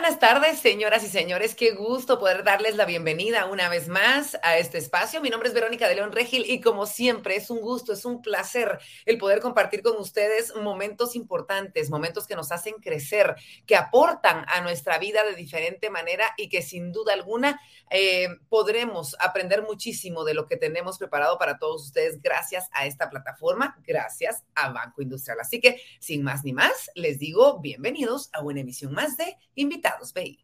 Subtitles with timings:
[0.00, 1.54] buenas tardes, señoras y señores.
[1.54, 5.20] Qué gusto poder darles la bienvenida una vez más a este espacio.
[5.20, 8.22] Mi nombre es Verónica de León Regil y como siempre es un gusto, es un
[8.22, 13.36] placer el poder compartir con ustedes momentos importantes, momentos que nos hacen crecer,
[13.66, 17.60] que aportan a nuestra vida de diferente manera y que sin duda alguna
[17.90, 23.10] eh, podremos aprender muchísimo de lo que tenemos preparado para todos ustedes gracias a esta
[23.10, 25.38] plataforma, gracias a Banco Industrial.
[25.40, 29.89] Así que sin más ni más, les digo bienvenidos a una emisión más de invitados,
[30.14, 30.38] BI.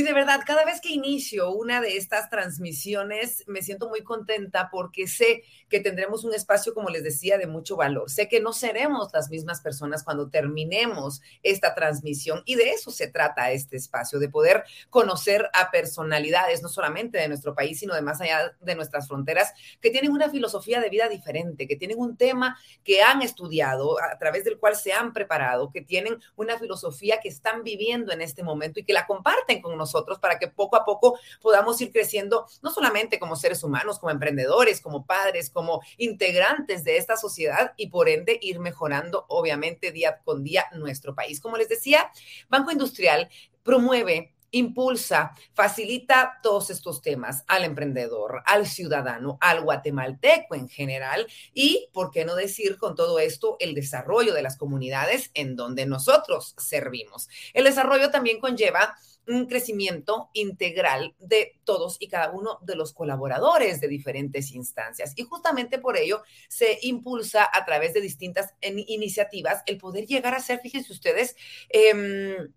[0.00, 4.70] Y de verdad, cada vez que inicio una de estas transmisiones, me siento muy contenta
[4.72, 8.08] porque sé que tendremos un espacio, como les decía, de mucho valor.
[8.10, 13.08] Sé que no seremos las mismas personas cuando terminemos esta transmisión y de eso se
[13.08, 18.00] trata este espacio, de poder conocer a personalidades, no solamente de nuestro país, sino de
[18.00, 22.16] más allá de nuestras fronteras, que tienen una filosofía de vida diferente, que tienen un
[22.16, 27.20] tema que han estudiado, a través del cual se han preparado, que tienen una filosofía
[27.20, 29.89] que están viviendo en este momento y que la comparten con nosotros
[30.20, 34.80] para que poco a poco podamos ir creciendo, no solamente como seres humanos, como emprendedores,
[34.80, 40.44] como padres, como integrantes de esta sociedad y por ende ir mejorando, obviamente, día con
[40.44, 41.40] día nuestro país.
[41.40, 42.10] Como les decía,
[42.48, 43.28] Banco Industrial
[43.62, 51.88] promueve impulsa, facilita todos estos temas al emprendedor, al ciudadano, al guatemalteco en general y,
[51.92, 56.54] ¿por qué no decir con todo esto, el desarrollo de las comunidades en donde nosotros
[56.58, 57.28] servimos?
[57.54, 63.80] El desarrollo también conlleva un crecimiento integral de todos y cada uno de los colaboradores
[63.80, 65.12] de diferentes instancias.
[65.16, 70.40] Y justamente por ello se impulsa a través de distintas iniciativas el poder llegar a
[70.40, 71.36] ser, fíjense ustedes,
[71.68, 72.52] em,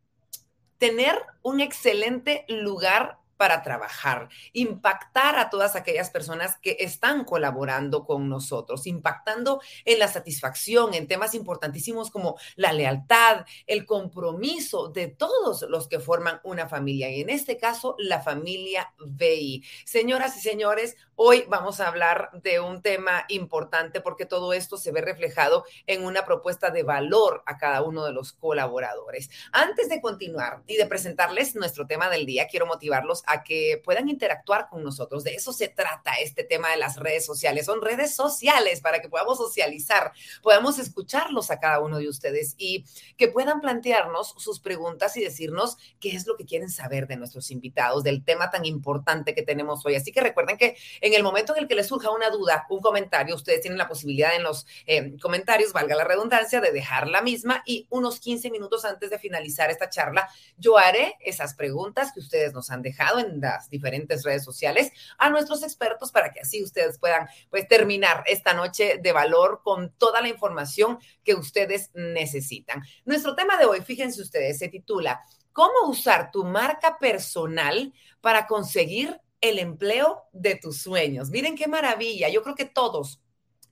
[0.77, 8.29] tener un excelente lugar para trabajar, impactar a todas aquellas personas que están colaborando con
[8.29, 15.63] nosotros, impactando en la satisfacción, en temas importantísimos como la lealtad, el compromiso de todos
[15.63, 19.61] los que forman una familia y en este caso la familia BI.
[19.83, 24.91] Señoras y señores, hoy vamos a hablar de un tema importante porque todo esto se
[24.91, 29.29] ve reflejado en una propuesta de valor a cada uno de los colaboradores.
[29.51, 34.09] Antes de continuar y de presentarles nuestro tema del día, quiero motivarlos a que puedan
[34.09, 35.23] interactuar con nosotros.
[35.23, 37.65] De eso se trata este tema de las redes sociales.
[37.65, 42.85] Son redes sociales para que podamos socializar, podamos escucharlos a cada uno de ustedes y
[43.17, 47.51] que puedan plantearnos sus preguntas y decirnos qué es lo que quieren saber de nuestros
[47.51, 49.95] invitados, del tema tan importante que tenemos hoy.
[49.95, 52.79] Así que recuerden que en el momento en el que les surja una duda, un
[52.79, 57.21] comentario, ustedes tienen la posibilidad en los eh, comentarios, valga la redundancia, de dejar la
[57.21, 62.21] misma y unos 15 minutos antes de finalizar esta charla, yo haré esas preguntas que
[62.21, 66.63] ustedes nos han dejado en las diferentes redes sociales a nuestros expertos para que así
[66.63, 72.81] ustedes puedan pues terminar esta noche de valor con toda la información que ustedes necesitan.
[73.03, 75.21] Nuestro tema de hoy, fíjense ustedes, se titula
[75.51, 81.29] ¿Cómo usar tu marca personal para conseguir el empleo de tus sueños?
[81.29, 82.29] Miren qué maravilla.
[82.29, 83.19] Yo creo que todos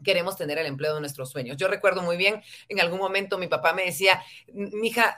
[0.04, 1.58] queremos tener el empleo de nuestros sueños.
[1.58, 4.22] Yo recuerdo muy bien, en algún momento mi papá me decía,
[4.52, 5.16] mija,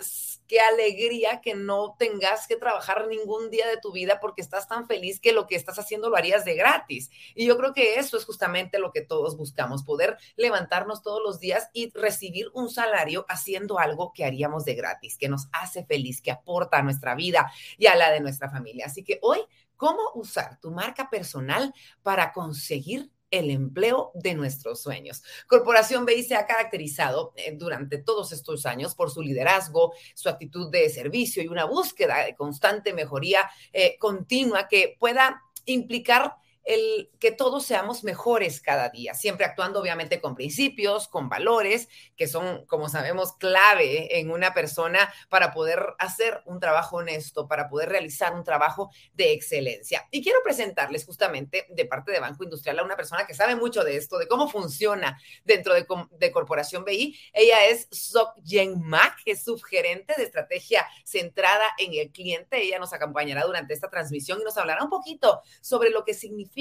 [0.48, 4.88] qué alegría que no tengas que trabajar ningún día de tu vida porque estás tan
[4.88, 7.10] feliz que lo que estás haciendo lo harías de gratis.
[7.34, 11.40] Y yo creo que eso es justamente lo que todos buscamos, poder levantarnos todos los
[11.40, 16.22] días y recibir un salario haciendo algo que haríamos de gratis, que nos hace feliz,
[16.22, 18.86] que aporta a nuestra vida y a la de nuestra familia.
[18.88, 19.40] Así que hoy,
[19.84, 21.74] ¿cómo usar tu marca personal
[22.04, 25.24] para conseguir el empleo de nuestros sueños.
[25.46, 30.72] Corporación BI se ha caracterizado eh, durante todos estos años por su liderazgo, su actitud
[30.72, 37.32] de servicio y una búsqueda de constante mejoría eh, continua que pueda implicar el que
[37.32, 42.90] todos seamos mejores cada día, siempre actuando obviamente con principios, con valores, que son, como
[42.90, 48.44] sabemos, clave en una persona para poder hacer un trabajo honesto, para poder realizar un
[48.44, 50.08] trabajo de excelencia.
[50.12, 53.84] Y quiero presentarles justamente de parte de Banco Industrial a una persona que sabe mucho
[53.84, 55.84] de esto, de cómo funciona dentro de,
[56.32, 57.16] Corporación BI.
[57.34, 62.62] Ella es Sok Yen Mak, es subgerente de estrategia centrada en el cliente.
[62.64, 66.53] Ella nos acompañará durante esta transmisión y nos hablará un poquito sobre lo que significa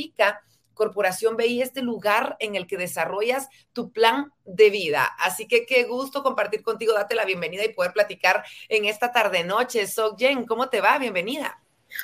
[0.75, 5.05] Corporación BI, este lugar en el que desarrollas tu plan de vida.
[5.19, 9.45] Así que qué gusto compartir contigo, date la bienvenida y poder platicar en esta tarde
[9.45, 9.87] noche.
[9.87, 10.99] So Jen, ¿cómo te va?
[10.99, 11.59] Bienvenida.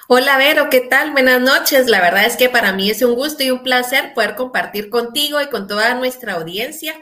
[0.06, 1.12] Hola Vero, ¿qué tal?
[1.12, 1.86] Buenas noches.
[1.86, 5.40] La verdad es que para mí es un gusto y un placer poder compartir contigo
[5.40, 6.94] y con toda nuestra audiencia.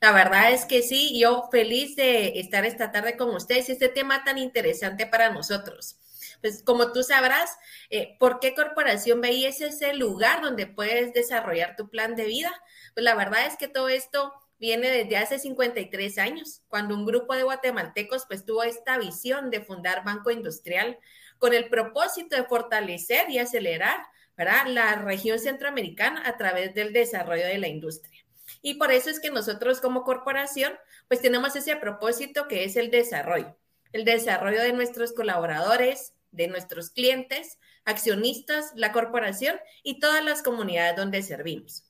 [0.00, 3.88] La verdad es que sí, yo feliz de estar esta tarde con ustedes y este
[3.88, 5.99] tema tan interesante para nosotros.
[6.40, 7.50] Pues como tú sabrás,
[7.90, 12.52] eh, ¿por qué Corporación BI es ese lugar donde puedes desarrollar tu plan de vida?
[12.94, 17.34] Pues la verdad es que todo esto viene desde hace 53 años, cuando un grupo
[17.34, 20.98] de guatemaltecos pues tuvo esta visión de fundar Banco Industrial
[21.38, 24.00] con el propósito de fortalecer y acelerar
[24.36, 24.66] ¿verdad?
[24.66, 28.24] la región centroamericana a través del desarrollo de la industria.
[28.62, 30.74] Y por eso es que nosotros como corporación
[31.08, 33.56] pues tenemos ese propósito que es el desarrollo,
[33.92, 40.96] el desarrollo de nuestros colaboradores, de nuestros clientes, accionistas, la corporación y todas las comunidades
[40.96, 41.84] donde servimos.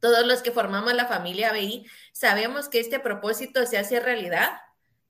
[0.00, 4.50] Todos los que formamos la familia BI sabemos que este propósito se hace realidad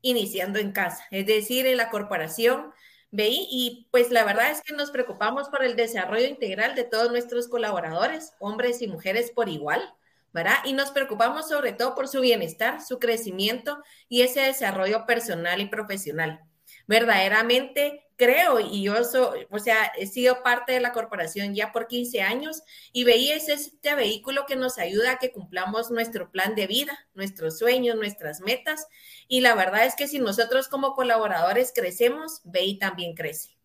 [0.02, 2.72] iniciando en casa, es decir, en la corporación
[3.10, 3.46] BI.
[3.50, 7.48] Y pues la verdad es que nos preocupamos por el desarrollo integral de todos nuestros
[7.48, 9.94] colaboradores, hombres y mujeres por igual,
[10.32, 10.56] ¿verdad?
[10.64, 15.66] Y nos preocupamos sobre todo por su bienestar, su crecimiento y ese desarrollo personal y
[15.66, 16.40] profesional.
[16.86, 18.96] Verdaderamente creo, y yo,
[19.50, 22.62] o sea, he sido parte de la corporación ya por 15 años
[22.93, 27.08] y veía es este vehículo que nos ayuda a que cumplamos nuestro plan de vida,
[27.14, 28.88] nuestros sueños, nuestras metas.
[29.26, 33.59] Y la verdad es que si nosotros como colaboradores crecemos, BI también crece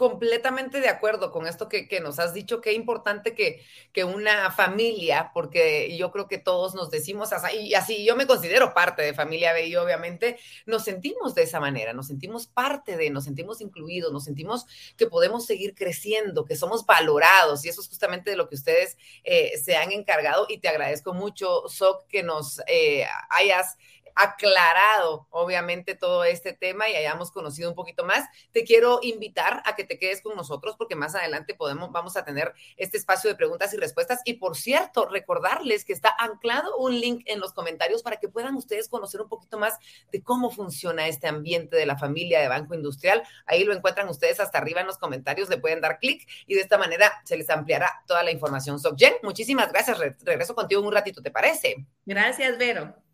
[0.00, 3.62] completamente de acuerdo con esto que, nos has dicho, qué importante que,
[3.92, 8.26] que, una familia, porque yo creo que todos nos decimos así, y así yo me
[8.26, 13.10] considero parte de familia B obviamente nos sentimos de esa manera, nos sentimos parte de,
[13.10, 14.64] nos sentimos incluidos, nos sentimos
[14.96, 18.96] que podemos seguir creciendo, que somos valorados y eso es justamente de lo que ustedes
[19.24, 23.76] eh, se han encargado y te agradezco mucho, Soc, que nos eh, hayas
[24.14, 28.28] aclarado, obviamente, todo este tema y hayamos conocido un poquito más.
[28.52, 32.24] Te quiero invitar a que te quedes con nosotros porque más adelante podemos, vamos a
[32.24, 34.20] tener este espacio de preguntas y respuestas.
[34.24, 38.54] Y por cierto, recordarles que está anclado un link en los comentarios para que puedan
[38.56, 39.78] ustedes conocer un poquito más
[40.12, 43.22] de cómo funciona este ambiente de la familia de Banco Industrial.
[43.46, 46.60] Ahí lo encuentran ustedes hasta arriba en los comentarios, le pueden dar clic y de
[46.60, 48.78] esta manera se les ampliará toda la información.
[48.96, 49.98] Jen, muchísimas gracias.
[49.98, 51.86] regreso contigo en un ratito, ¿te parece?
[52.04, 53.09] Gracias, Vero.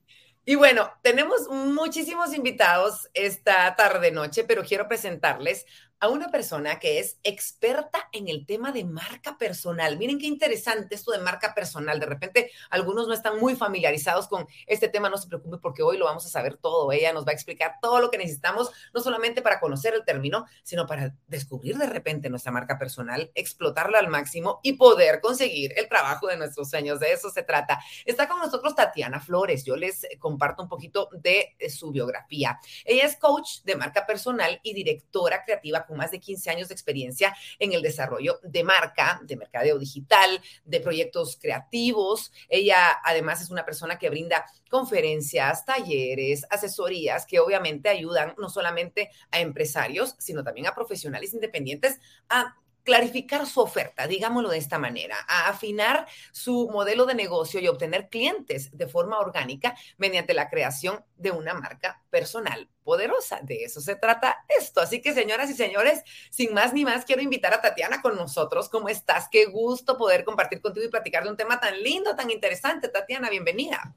[0.49, 5.67] Y bueno, tenemos muchísimos invitados esta tarde noche, pero quiero presentarles
[5.99, 9.97] a una persona que es experta en el tema de marca personal.
[9.97, 11.99] Miren qué interesante esto de marca personal.
[11.99, 15.09] De repente, algunos no están muy familiarizados con este tema.
[15.09, 16.93] No se preocupe porque hoy lo vamos a saber todo.
[16.93, 20.45] Ella nos va a explicar todo lo que necesitamos, no solamente para conocer el término,
[20.63, 25.89] sino para descubrir de repente nuestra marca personal, explotarla al máximo y poder conseguir el
[25.89, 27.01] trabajo de nuestros sueños.
[27.01, 27.81] De eso se trata.
[28.05, 29.65] Está con nosotros Tatiana Flores.
[29.65, 32.61] Yo les comparto un poquito de su biografía.
[32.85, 36.75] Ella es coach de marca personal y directora creativa con más de 15 años de
[36.75, 42.33] experiencia en el desarrollo de marca, de mercadeo digital, de proyectos creativos.
[42.49, 49.11] Ella además es una persona que brinda conferencias, talleres, asesorías que obviamente ayudan no solamente
[49.31, 51.99] a empresarios, sino también a profesionales independientes
[52.29, 52.57] a
[52.87, 58.09] clarificar su oferta, digámoslo de esta manera, a afinar su modelo de negocio y obtener
[58.09, 63.41] clientes de forma orgánica mediante la creación de una marca personal poderosa.
[63.43, 64.81] De eso se trata esto.
[64.81, 68.69] Así que, señoras y señores, sin más ni más, quiero invitar a Tatiana con nosotros.
[68.69, 69.29] ¿Cómo estás?
[69.29, 72.89] Qué gusto poder compartir contigo y platicar de un tema tan lindo, tan interesante.
[72.89, 73.97] Tatiana, bienvenida.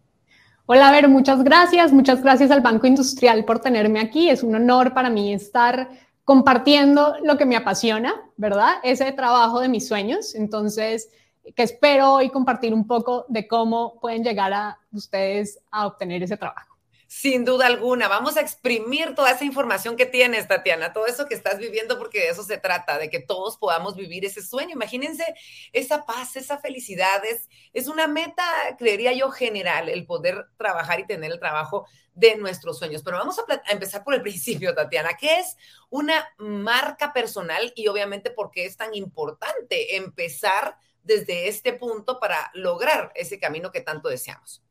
[0.66, 1.92] Hola, Ver, muchas gracias.
[1.92, 4.32] Muchas gracias al Banco Industrial por tenerme aquí.
[4.32, 8.74] Es un honor para mí estar compartiendo lo que me apasiona, ¿verdad?
[8.84, 10.36] Ese trabajo de mis sueños.
[10.36, 11.10] Entonces,
[11.56, 16.38] que espero hoy compartir un poco de cómo pueden llegar a ustedes a obtener ese
[16.38, 16.69] trabajo.
[17.12, 21.34] Sin duda alguna, vamos a exprimir toda esa información que tienes, Tatiana, todo eso que
[21.34, 24.74] estás viviendo, porque de eso se trata, de que todos podamos vivir ese sueño.
[24.74, 25.26] Imagínense
[25.74, 28.46] esa paz, esa felicidad, es, es una meta,
[28.78, 33.02] creería yo, general, el poder trabajar y tener el trabajo de nuestros sueños.
[33.02, 35.18] Pero vamos a, empezar por el principio, Tatiana.
[35.20, 35.58] ¿Qué es
[35.90, 42.52] una marca personal y obviamente por qué es tan importante empezar desde este punto para
[42.54, 44.62] lograr ese camino que tanto deseamos?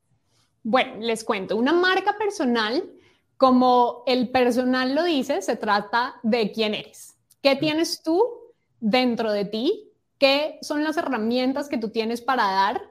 [0.63, 2.83] Bueno, les cuento, una marca personal,
[3.37, 7.15] como el personal lo dice, se trata de quién eres.
[7.41, 8.21] ¿Qué tienes tú
[8.79, 9.89] dentro de ti?
[10.17, 12.81] ¿Qué son las herramientas que tú tienes para dar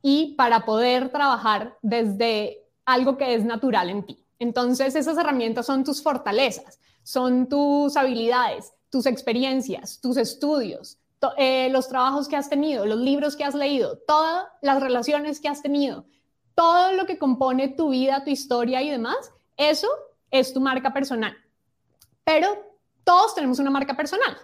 [0.00, 4.24] y para poder trabajar desde algo que es natural en ti?
[4.38, 10.98] Entonces, esas herramientas son tus fortalezas, son tus habilidades, tus experiencias, tus estudios,
[11.36, 15.48] eh, los trabajos que has tenido, los libros que has leído, todas las relaciones que
[15.48, 16.06] has tenido
[16.58, 19.86] todo lo que compone tu vida, tu historia y demás, eso
[20.28, 21.36] es tu marca personal.
[22.24, 22.48] Pero
[23.04, 24.36] todos tenemos una marca personal.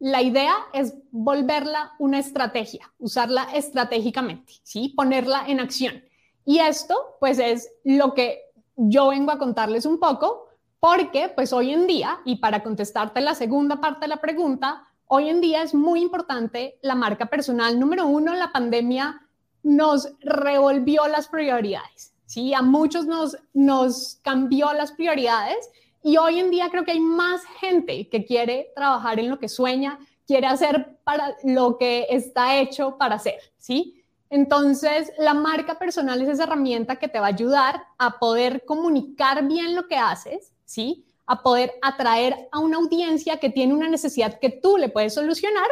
[0.00, 4.94] La idea es volverla una estrategia, usarla estratégicamente, ¿sí?
[4.96, 6.02] Ponerla en acción.
[6.44, 8.40] Y esto, pues, es lo que
[8.74, 10.48] yo vengo a contarles un poco,
[10.84, 15.30] Porque pues hoy en día, y para contestarte la segunda parte de la pregunta, hoy
[15.30, 17.80] en día es muy importante la marca personal.
[17.80, 19.23] Número uno, la pandemia
[19.64, 22.54] nos revolvió las prioridades, ¿sí?
[22.54, 25.68] A muchos nos, nos cambió las prioridades
[26.02, 29.48] y hoy en día creo que hay más gente que quiere trabajar en lo que
[29.48, 34.04] sueña, quiere hacer para lo que está hecho para hacer, ¿sí?
[34.30, 39.46] Entonces, la marca personal es esa herramienta que te va a ayudar a poder comunicar
[39.46, 41.06] bien lo que haces, ¿sí?
[41.26, 45.66] A poder atraer a una audiencia que tiene una necesidad que tú le puedes solucionar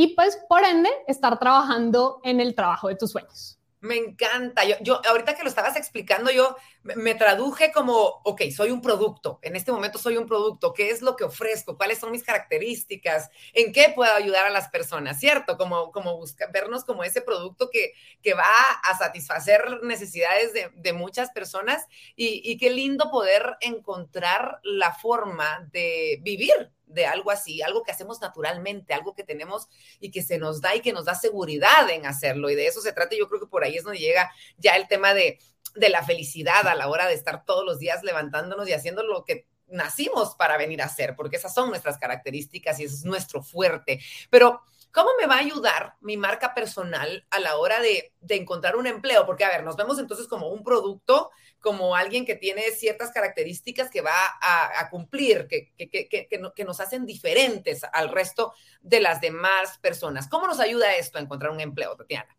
[0.00, 3.58] y pues, por ende, estar trabajando en el trabajo de tus sueños.
[3.80, 4.62] Me encanta.
[4.62, 9.40] Yo, yo, ahorita que lo estabas explicando, yo me, traduje como, ok, soy un producto.
[9.42, 10.72] En este momento soy un producto.
[10.72, 11.76] ¿Qué es lo que ofrezco?
[11.76, 13.28] ¿Cuáles son mis características?
[13.54, 15.18] ¿En qué puedo ayudar a las personas?
[15.18, 15.56] ¿Cierto?
[15.56, 16.16] Como, como
[16.52, 18.44] vernos como ese producto que, que va
[18.84, 21.88] a satisfacer necesidades de, de muchas personas.
[22.14, 27.92] Y, y qué lindo poder encontrar la forma de vivir de algo así, algo que
[27.92, 29.68] hacemos naturalmente, algo que tenemos
[30.00, 32.50] y que se nos da y que nos da seguridad en hacerlo.
[32.50, 33.16] Y de eso se trata.
[33.16, 35.38] Yo creo que por ahí es donde llega ya el tema de,
[35.74, 39.24] de la felicidad a la hora de estar todos los días levantándonos y haciendo lo
[39.24, 43.42] que nacimos para venir a hacer, porque esas son nuestras características y eso es nuestro
[43.42, 44.00] fuerte.
[44.30, 48.86] Pero ¿Cómo me va a ayudar mi marca personal a la hora de, encontrar un
[48.86, 49.26] empleo?
[49.26, 51.30] Porque, a ver, nos vemos entonces como un producto,
[51.60, 57.82] como alguien que tiene ciertas características que va a, cumplir, que, que, nos hacen diferentes
[57.92, 60.28] al resto de las demás personas.
[60.28, 62.36] ¿Cómo nos ayuda esto a encontrar un empleo, Tatiana?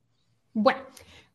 [0.53, 0.81] Bueno,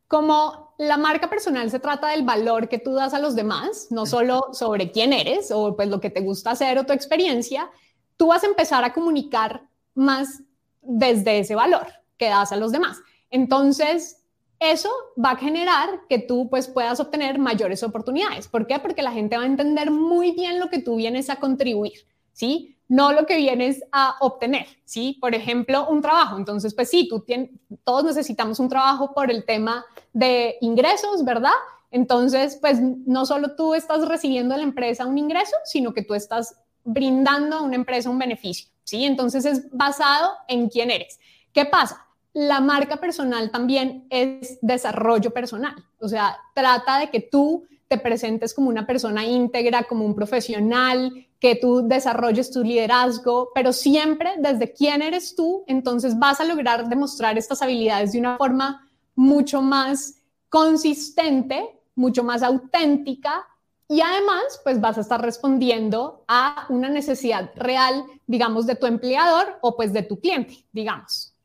[0.07, 4.05] como la marca personal se trata del valor que tú das a los demás, no
[4.05, 7.71] solo sobre quién eres o pues lo que te gusta hacer o tu experiencia,
[8.17, 10.43] tú vas a empezar a comunicar más
[10.87, 11.87] desde ese valor
[12.17, 12.99] que das a los demás.
[13.29, 14.25] Entonces,
[14.59, 14.89] eso
[15.23, 18.47] va a generar que tú pues puedas obtener mayores oportunidades.
[18.47, 18.79] ¿Por qué?
[18.79, 22.77] Porque la gente va a entender muy bien lo que tú vienes a contribuir, ¿sí?
[22.87, 25.17] No lo que vienes a obtener, ¿sí?
[25.19, 26.37] Por ejemplo, un trabajo.
[26.37, 27.49] Entonces, pues sí, tú tienes,
[27.83, 31.51] todos necesitamos un trabajo por el tema de ingresos, ¿verdad?
[31.91, 36.13] Entonces, pues no solo tú estás recibiendo de la empresa un ingreso, sino que tú
[36.13, 38.69] estás brindando a una empresa un beneficio.
[38.85, 39.03] ¿Sí?
[39.03, 41.19] Entonces es basado en quién eres.
[41.51, 42.07] ¿Qué pasa?
[42.31, 48.53] La marca personal también es desarrollo personal, o sea, trata de que tú te presentes
[48.53, 54.73] como una persona íntegra, como un profesional, que tú desarrolles tu liderazgo, pero siempre desde
[54.73, 60.15] quién eres tú, entonces vas a lograr demostrar estas habilidades de una forma mucho más
[60.49, 63.45] consistente, mucho más auténtica
[63.87, 69.59] y además, pues vas a estar respondiendo a una necesidad real, digamos, de tu empleador
[69.61, 71.35] o pues de tu cliente, digamos.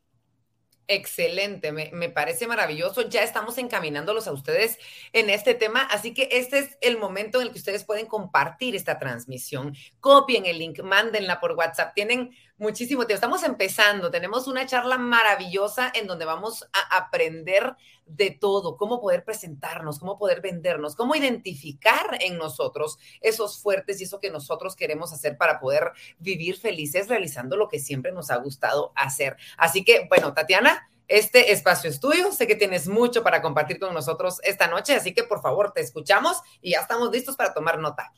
[0.93, 3.07] Excelente, me, parece maravilloso.
[3.07, 4.77] Ya estamos encaminándolos a ustedes
[5.13, 8.75] en este tema, así que este es el momento en el que ustedes pueden compartir
[8.75, 9.73] esta transmisión.
[10.01, 11.93] Copien el link, mándenla por WhatsApp.
[11.93, 13.15] Tienen muchísimo tiempo.
[13.15, 17.75] Estamos empezando, tenemos una charla maravillosa en donde vamos a aprender
[18.05, 24.03] de todo, cómo poder presentarnos, cómo poder vendernos, cómo identificar en nosotros esos fuertes y
[24.03, 28.37] eso que nosotros queremos hacer para poder vivir felices realizando lo que siempre nos ha
[28.37, 29.37] gustado hacer.
[29.57, 32.31] Así que, bueno, Tatiana, este espacio es tuyo.
[32.31, 35.81] Sé que tienes mucho para compartir con nosotros esta noche, así que por favor te
[35.81, 38.13] escuchamos y ya estamos listos para tomar nota.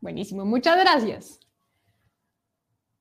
[0.00, 1.43] Buenísimo, muchas gracias.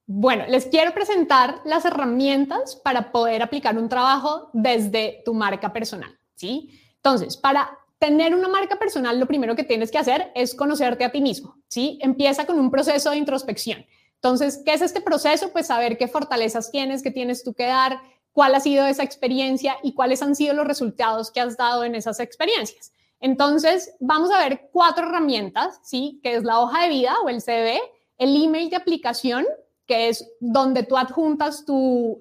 [0.05, 6.17] Bueno, les quiero presentar las herramientas para poder aplicar un trabajo desde tu marca personal,
[6.35, 6.77] ¿sí?
[6.97, 11.11] Entonces, para tener una marca personal, lo primero que tienes que hacer es conocerte a
[11.11, 11.99] ti mismo, ¿sí?
[12.01, 13.85] Empieza con un proceso de introspección.
[14.15, 15.51] Entonces, ¿qué es este proceso?
[15.53, 18.01] Pues saber qué fortalezas tienes, qué tienes tú que dar,
[18.33, 21.95] cuál ha sido esa experiencia y cuáles han sido los resultados que has dado en
[21.95, 22.91] esas experiencias.
[23.21, 26.19] Entonces, vamos a ver cuatro herramientas, ¿sí?
[26.21, 27.79] Que es la hoja de vida o el CV,
[28.17, 29.45] el email de aplicación,
[29.85, 32.19] que es donde tú adjuntas tu,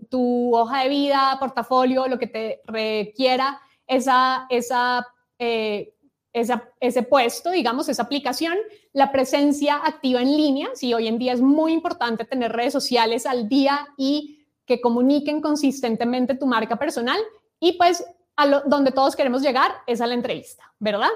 [0.54, 5.07] hoja de vida, portafolio, lo que te requiera esa, esa,
[5.38, 5.95] eh,
[6.33, 8.57] ese puesto, digamos, esa aplicación,
[8.92, 13.26] la presencia activa en línea, si hoy en día es muy importante tener redes sociales
[13.26, 17.21] al día y que comuniquen consistentemente tu marca personal
[17.61, 18.04] y pues
[18.37, 21.11] a donde todos queremos llegar es a la entrevista, ¿verdad?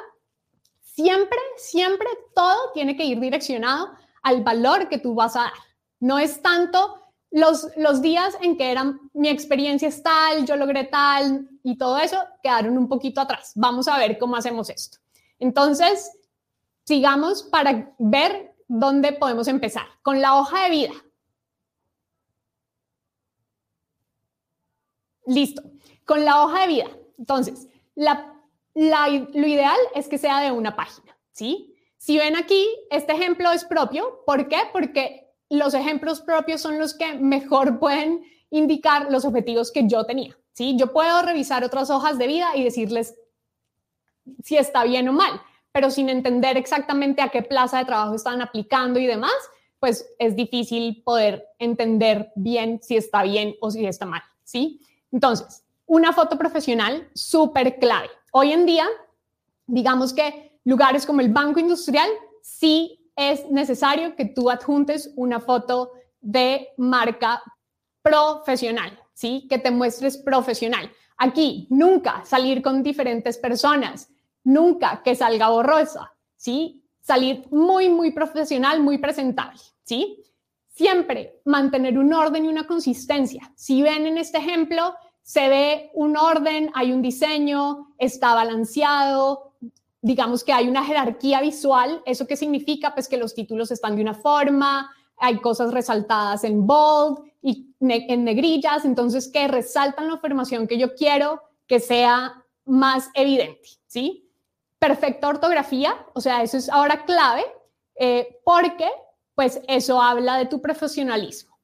[0.82, 3.90] Siempre, siempre todo tiene que ir direccionado
[4.22, 5.52] al valor que tú vas a dar.
[6.00, 10.84] No es tanto los, los días en que eran mi experiencia es tal, yo logré
[10.84, 13.52] tal y todo eso quedaron un poquito atrás.
[13.54, 14.98] Vamos a ver cómo hacemos esto.
[15.38, 16.12] Entonces,
[16.84, 19.86] sigamos para ver dónde podemos empezar.
[20.02, 20.92] Con la hoja de vida.
[25.26, 25.62] Listo.
[26.04, 26.90] Con la hoja de vida.
[27.18, 28.34] Entonces, la,
[28.74, 31.74] lo ideal es que sea de una página, ¿sí?
[31.96, 34.22] Si ven aquí, este ejemplo es propio.
[34.24, 34.58] ¿Por qué?
[34.72, 40.36] Porque los ejemplos propios son los que mejor pueden indicar los objetivos que yo tenía.
[40.52, 40.76] ¿sí?
[40.78, 43.14] Yo puedo revisar otras hojas de vida y decirles
[44.42, 45.40] si está bien o mal,
[45.72, 49.34] pero sin entender exactamente a qué plaza de trabajo están aplicando y demás,
[49.78, 54.80] pues es difícil poder entender bien si está bien o si está mal, ¿sí?
[55.12, 58.10] Entonces, una foto profesional súper clave.
[58.32, 58.86] Hoy en día,
[59.66, 62.08] digamos que lugares como el Banco Industrial
[62.42, 67.42] sí es necesario que tú adjuntes una foto de marca
[68.02, 69.46] profesional, ¿sí?
[69.48, 70.90] Que te muestres profesional.
[71.16, 74.10] Aquí, nunca salir con diferentes personas,
[74.44, 76.84] nunca que salga borrosa, ¿sí?
[77.00, 80.22] Salir muy, muy profesional, muy presentable, ¿sí?
[80.68, 83.50] Siempre mantener un orden y una consistencia.
[83.56, 89.45] Si ven en este ejemplo, se ve un orden, hay un diseño, está balanceado,
[90.06, 92.00] digamos que hay una jerarquía visual.
[92.06, 92.94] ¿Eso qué significa?
[92.94, 98.24] Pues que los títulos están de una forma, hay cosas resaltadas en bold y en
[98.24, 104.30] negrillas, entonces que resaltan la información que yo quiero que sea más evidente, ¿sí?
[104.78, 107.44] Perfecta ortografía, o sea, eso es ahora clave
[107.96, 108.88] eh, porque
[109.34, 111.58] pues eso habla de tu profesionalismo.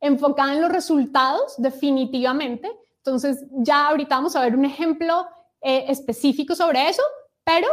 [0.00, 2.70] Enfocada en los resultados, definitivamente.
[2.98, 5.26] Entonces, ya ahorita vamos a ver un ejemplo
[5.60, 7.02] eh, específico sobre eso,
[7.50, 7.66] pero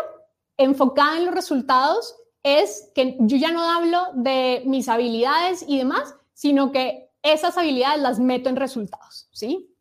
[0.57, 6.15] enfocada en los resultados es que yo ya no hablo de mis habilidades y demás,
[6.33, 9.71] sino que esas habilidades las meto en resultados, ¿sí?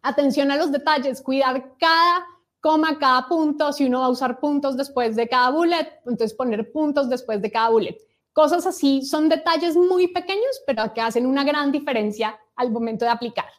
[0.00, 2.24] Atención a los detalles, cuidar cada
[2.60, 6.72] coma, cada punto, si uno va a usar puntos después de cada bullet, entonces poner
[6.72, 7.98] puntos después de cada bullet.
[8.32, 13.10] Cosas así son detalles muy pequeños, pero que hacen una gran diferencia al momento de
[13.10, 13.50] aplicar.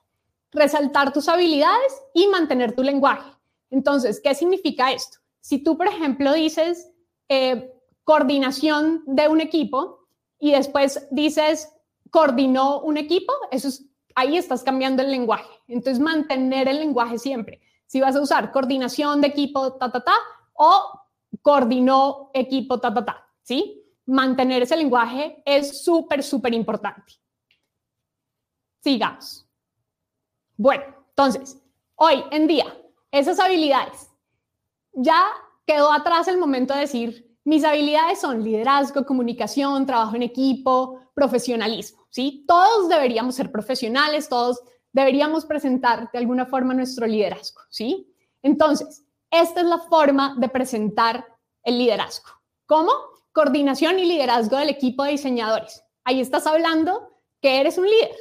[0.51, 3.29] Resaltar tus habilidades y mantener tu lenguaje.
[3.69, 5.19] Entonces, ¿qué significa esto?
[5.47, 6.91] Si tú, por ejemplo, dices,
[7.29, 7.73] eh,
[8.03, 11.73] coordinación de un equipo y después dices
[12.11, 15.47] coordinó un equipo, eso es, ahí estás cambiando el lenguaje.
[15.69, 17.61] Entonces, mantener el lenguaje siempre.
[17.85, 20.15] Si vas a usar coordinación de equipo, ta, ta, ta,
[20.51, 20.99] o
[21.41, 23.85] coordinó equipo, ta, ta, ta, ¿sí?
[24.05, 27.13] Mantener ese lenguaje es súper, súper importante.
[28.83, 29.47] Sigamos.
[30.57, 31.57] Bueno, entonces,
[31.95, 32.65] hoy en día,
[33.11, 34.06] esas habilidades,
[34.97, 35.23] ya
[35.65, 42.07] quedó atrás el momento de decir, mis habilidades son liderazgo, comunicación, trabajo en equipo, profesionalismo,
[42.09, 42.43] ¿sí?
[42.47, 44.59] Todos deberíamos ser profesionales, todos
[44.91, 48.13] deberíamos presentar de alguna forma nuestro liderazgo, ¿sí?
[48.41, 51.25] Entonces, esta es la forma de presentar
[51.63, 52.29] el liderazgo.
[52.65, 52.91] ¿Cómo?
[53.31, 55.83] Coordinación y liderazgo del equipo de diseñadores.
[56.03, 58.15] Ahí estás hablando que eres un líder,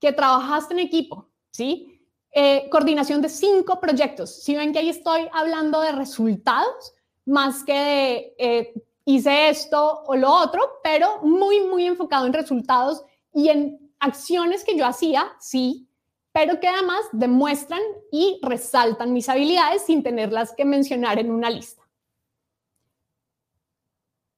[0.00, 1.91] que trabajaste en equipo, ¿sí?
[2.34, 4.42] Eh, coordinación de cinco proyectos.
[4.42, 6.94] Si ven que ahí estoy hablando de resultados,
[7.26, 13.04] más que de eh, hice esto o lo otro, pero muy, muy enfocado en resultados
[13.34, 15.86] y en acciones que yo hacía, sí,
[16.32, 21.82] pero que además demuestran y resaltan mis habilidades sin tenerlas que mencionar en una lista.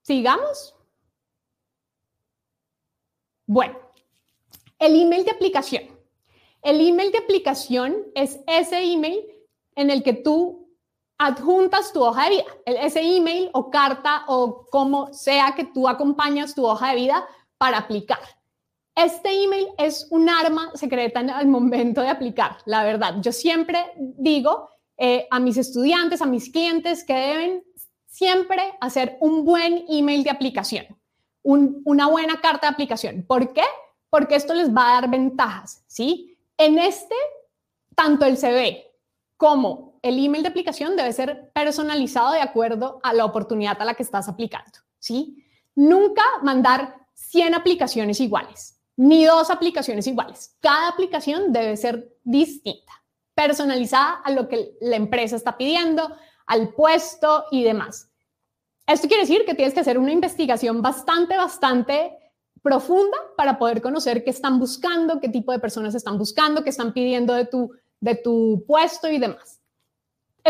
[0.03, 0.75] Sigamos.
[3.47, 3.79] Bueno,
[4.79, 5.94] el email de aplicación.
[6.65, 9.21] El email de aplicación es ese email
[9.77, 10.67] en el que tú
[11.19, 16.55] adjuntas tu hoja de vida, ese email o carta o como sea que tú acompañas
[16.55, 17.27] tu hoja de vida
[17.59, 18.19] para aplicar.
[18.97, 23.17] Este email es un arma secreta el momento de aplicar, la verdad.
[23.21, 27.65] Yo siempre digo eh, a mis estudiantes, a mis clientes que deben
[28.07, 30.87] siempre hacer un buen email de aplicación,
[31.43, 33.25] una buena carta de aplicación.
[33.27, 33.65] ¿Por qué?
[34.09, 36.34] Porque esto les va a dar ventajas, ¿sí?
[36.57, 37.15] En este,
[37.95, 38.85] tanto el CV
[39.37, 43.95] como el email de aplicación debe ser personalizado de acuerdo a la oportunidad a la
[43.95, 45.45] que estás aplicando, ¿sí?
[45.75, 50.57] Nunca mandar 100 aplicaciones iguales, ni dos aplicaciones iguales.
[50.61, 52.93] Cada aplicación debe ser distinta,
[53.35, 56.15] personalizada a lo que la empresa está pidiendo,
[56.47, 58.11] al puesto y demás.
[58.87, 62.19] Esto quiere decir que tienes que hacer una investigación bastante, bastante
[62.65, 66.93] profunda para poder conocer qué están buscando, qué tipo de personas están buscando, qué están
[66.93, 69.61] pidiendo de tu, de tu puesto y demás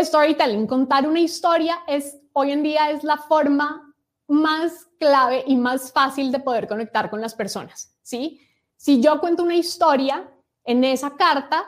[0.03, 3.93] storytelling, contar una historia es hoy en día es la forma
[4.27, 8.41] más clave y más fácil de poder conectar con las personas, ¿sí?
[8.75, 10.29] Si yo cuento una historia
[10.63, 11.65] en esa carta,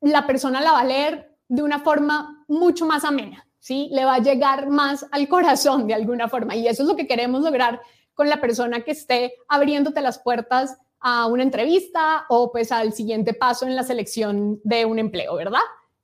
[0.00, 3.88] la persona la va a leer de una forma mucho más amena, ¿sí?
[3.92, 7.06] Le va a llegar más al corazón de alguna forma y eso es lo que
[7.06, 7.80] queremos lograr
[8.18, 13.32] con la persona que esté abriéndote las puertas a una entrevista o pues al siguiente
[13.32, 15.60] paso en la selección de un empleo, ¿verdad?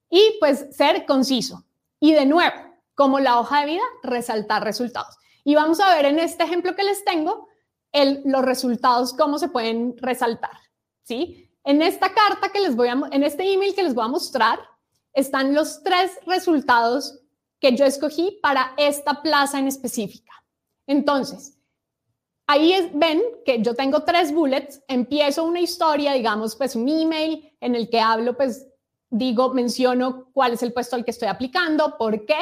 [0.08, 1.64] Y pues ser conciso.
[1.98, 2.54] Y de nuevo,
[2.94, 5.16] como la hoja de vida, resaltar resultados.
[5.42, 7.48] Y vamos a ver en este ejemplo que les tengo
[7.90, 10.56] el, los resultados, cómo se pueden resaltar,
[11.02, 11.50] ¿sí?
[11.64, 14.60] En esta carta que les voy a, en este email que les voy a mostrar,
[15.12, 17.18] están los tres resultados
[17.58, 20.32] que yo escogí para esta plaza en específica.
[20.86, 21.53] Entonces,
[22.46, 27.74] ahí ven que yo tengo tres bullets, empiezo una historia, digamos, pues un email en
[27.74, 28.66] el que hablo, pues
[29.10, 32.38] digo, menciono cuál es el puesto al que estoy aplicando, por qué,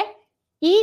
[0.59, 0.75] y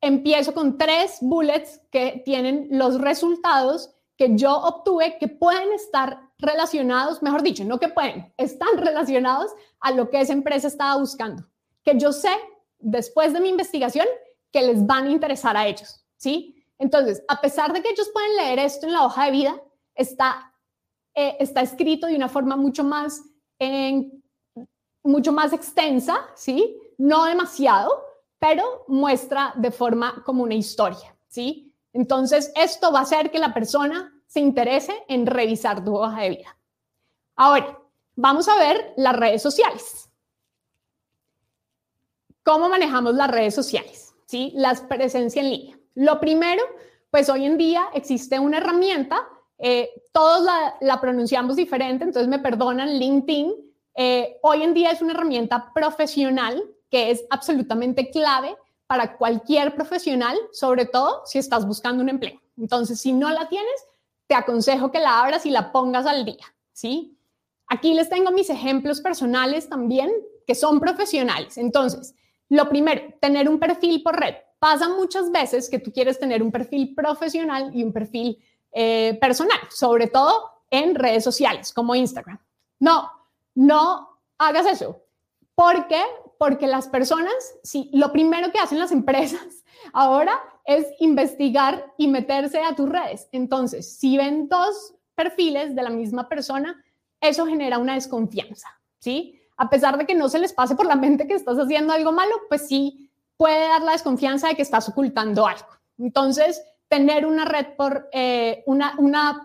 [0.00, 7.22] empiezo con tres bullets que tienen los resultados que yo obtuve que pueden estar relacionados,
[7.22, 11.46] mejor dicho, no que pueden, están relacionados a lo que esa empresa estaba buscando,
[11.82, 12.32] que yo sé
[12.78, 14.06] después de mi investigación
[14.50, 16.59] que les van a interesar a ellos, ¿sí?
[16.80, 19.62] Entonces, a pesar de que ellos pueden leer esto en la hoja de vida,
[19.94, 20.54] está,
[21.14, 23.22] eh, está escrito de una forma mucho más,
[25.02, 26.80] mucho más extensa, ¿sí?
[26.96, 28.02] No demasiado,
[28.38, 31.70] pero muestra de forma como una historia, ¿sí?
[31.92, 36.30] Entonces, esto va a hacer que la persona se interese en revisar tu hoja de
[36.30, 36.56] vida.
[37.36, 37.78] Ahora,
[38.16, 40.08] vamos a ver las redes sociales.
[42.42, 44.14] ¿Cómo manejamos las redes sociales?
[44.24, 44.52] ¿Sí?
[44.54, 45.79] Las presencia en línea.
[45.94, 46.62] Lo primero,
[47.10, 50.46] pues hoy en día existe una herramienta, eh, todos
[50.80, 53.52] la, pronunciamos diferente, entonces me perdonan, LinkedIn.
[53.94, 60.36] Eh, hoy en día es una herramienta profesional que es absolutamente clave para cualquier profesional,
[60.52, 62.40] sobre todo si estás buscando un empleo.
[62.56, 63.86] Entonces, si no la tienes,
[64.26, 67.16] te aconsejo que la abras y la pongas al día, ¿sí?
[67.68, 70.10] Aquí les tengo mis ejemplos personales también,
[70.46, 71.56] que son profesionales.
[71.56, 72.14] Entonces,
[72.48, 74.34] lo primero, tener un perfil por red.
[74.60, 78.38] Pasa muchas veces que tú quieres tener un perfil profesional y un perfil
[78.70, 82.38] eh, personal, sobre todo en redes sociales como Instagram.
[82.78, 83.10] No,
[83.56, 85.02] no hagas eso.
[85.56, 86.02] ¿Por qué?
[86.38, 92.62] Porque las personas, si lo primero que hacen las empresas ahora es investigar y meterse
[92.62, 93.28] a tus redes.
[93.32, 96.84] Entonces, si ven dos perfiles de la misma persona,
[97.20, 98.68] eso genera una desconfianza,
[98.98, 99.40] ¿sí?
[99.60, 102.12] a pesar de que no se les pase por la mente que estás haciendo algo
[102.12, 103.09] malo, pues sí
[103.40, 105.66] puede dar la desconfianza de que estás ocultando algo.
[105.96, 108.94] Entonces, tener una red por, eh, una,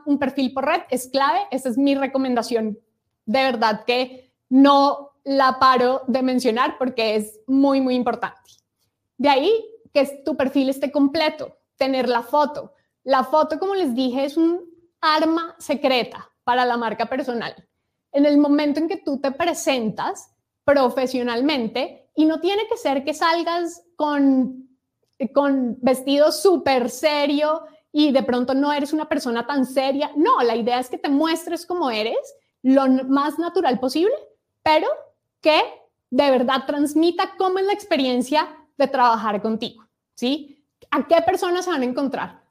[0.05, 1.39] un perfil por red es clave.
[1.49, 2.77] Esa es mi recomendación.
[3.25, 8.51] De verdad que no la paro de mencionar porque es muy, muy importante.
[9.17, 12.73] De ahí que tu perfil esté completo, tener la foto.
[13.05, 14.60] La foto, como les dije, es un
[14.99, 17.55] arma secreta para la marca personal
[18.15, 23.13] en el momento en que tú te presentas profesionalmente y no tiene que ser que
[23.13, 24.69] salgas con,
[25.34, 30.12] con vestido súper serio y de pronto no eres una persona tan seria.
[30.15, 32.17] No, la idea es que te muestres como eres,
[32.62, 34.15] lo más natural posible,
[34.63, 34.88] pero
[35.41, 35.62] que
[36.10, 38.47] de verdad transmita cómo es la experiencia
[38.78, 40.65] de trabajar contigo, ¿sí?
[40.91, 42.43] ¿A qué personas se van a encontrar?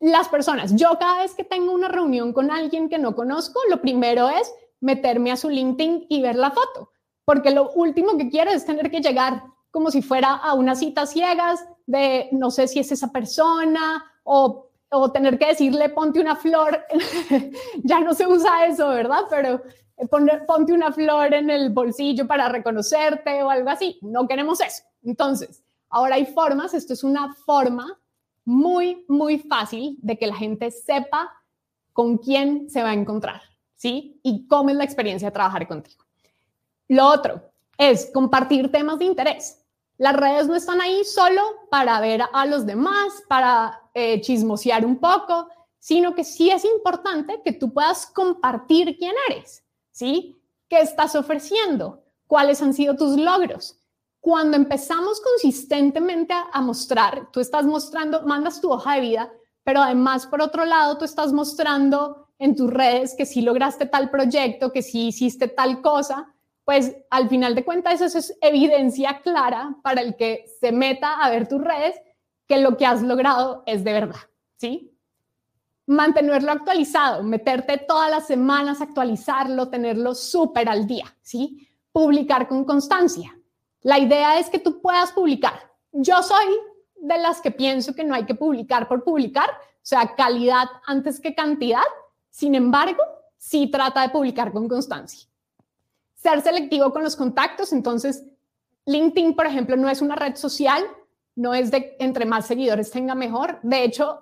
[0.00, 0.74] Las personas.
[0.74, 4.52] Yo cada vez que tengo una reunión con alguien que no conozco, lo primero es
[4.80, 6.90] meterme a su LinkedIn y ver la foto,
[7.24, 11.10] porque lo último que quiero es tener que llegar como si fuera a unas citas
[11.10, 14.70] ciegas de no sé si es esa persona o,
[15.12, 16.84] tener que decirle ponte una flor,
[17.82, 19.22] ya no se usa eso, ¿verdad?
[19.28, 19.60] Pero
[19.96, 20.06] eh,
[20.46, 24.84] ponte una flor en el bolsillo para reconocerte o algo así, no queremos eso.
[25.02, 27.98] Entonces, ahora hay formas, esto es una forma
[28.44, 31.28] muy, muy fácil de que la gente sepa
[31.92, 33.42] con quién se va a encontrar.
[33.84, 34.18] ¿sí?
[34.22, 36.04] Y cómo es la experiencia de trabajar contigo.
[36.88, 37.42] Lo otro
[37.78, 39.64] es compartir temas de interés.
[39.96, 44.98] Las redes no están ahí solo para ver a los demás, para eh, chismosear un
[44.98, 50.40] poco, sino que sí es importante que tú puedas compartir quién eres, ¿sí?
[50.68, 52.02] ¿Qué estás ofreciendo?
[52.26, 53.78] ¿Cuáles han sido tus logros?
[54.20, 59.80] Cuando empezamos consistentemente a, a mostrar, tú estás mostrando, mandas tu hoja de vida, pero
[59.80, 64.72] además, por otro lado, tú estás mostrando en tus redes que si lograste tal proyecto,
[64.72, 66.33] que si hiciste tal cosa,
[66.64, 71.30] pues al final de cuentas eso es evidencia clara para el que se meta a
[71.30, 71.94] ver tus redes
[72.46, 74.20] que lo que has logrado es de verdad,
[74.56, 74.90] ¿sí?
[75.86, 81.68] Mantenerlo actualizado, meterte todas las semanas, actualizarlo, tenerlo súper al día, ¿sí?
[81.92, 83.38] Publicar con constancia.
[83.82, 85.70] La idea es que tú puedas publicar.
[85.92, 86.46] Yo soy
[86.96, 91.20] de las que pienso que no hay que publicar por publicar, o sea, calidad antes
[91.20, 91.82] que cantidad,
[92.30, 93.02] sin embargo,
[93.36, 95.28] sí trata de publicar con constancia.
[96.24, 98.24] Ser selectivo con los contactos, entonces
[98.86, 100.82] LinkedIn, por ejemplo, no es una red social,
[101.36, 103.58] no es de entre más seguidores tenga mejor.
[103.62, 104.20] De hecho,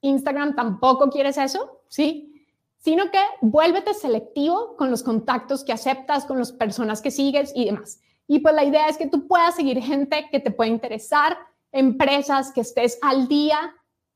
[0.00, 2.44] Instagram tampoco quieres eso, ¿sí?
[2.78, 7.66] Sino que vuélvete selectivo con los contactos que aceptas, con las personas que sigues y
[7.66, 8.00] demás.
[8.26, 11.38] Y pues la idea es que tú puedas seguir gente que te pueda interesar,
[11.70, 13.56] empresas, que estés al día,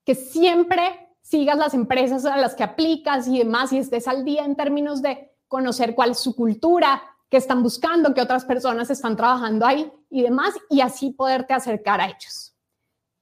[0.05, 4.45] que siempre sigas las empresas a las que aplicas y demás y estés al día
[4.45, 9.17] en términos de conocer cuál es su cultura, qué están buscando, qué otras personas están
[9.17, 12.55] trabajando ahí y demás, y así poderte acercar a ellos.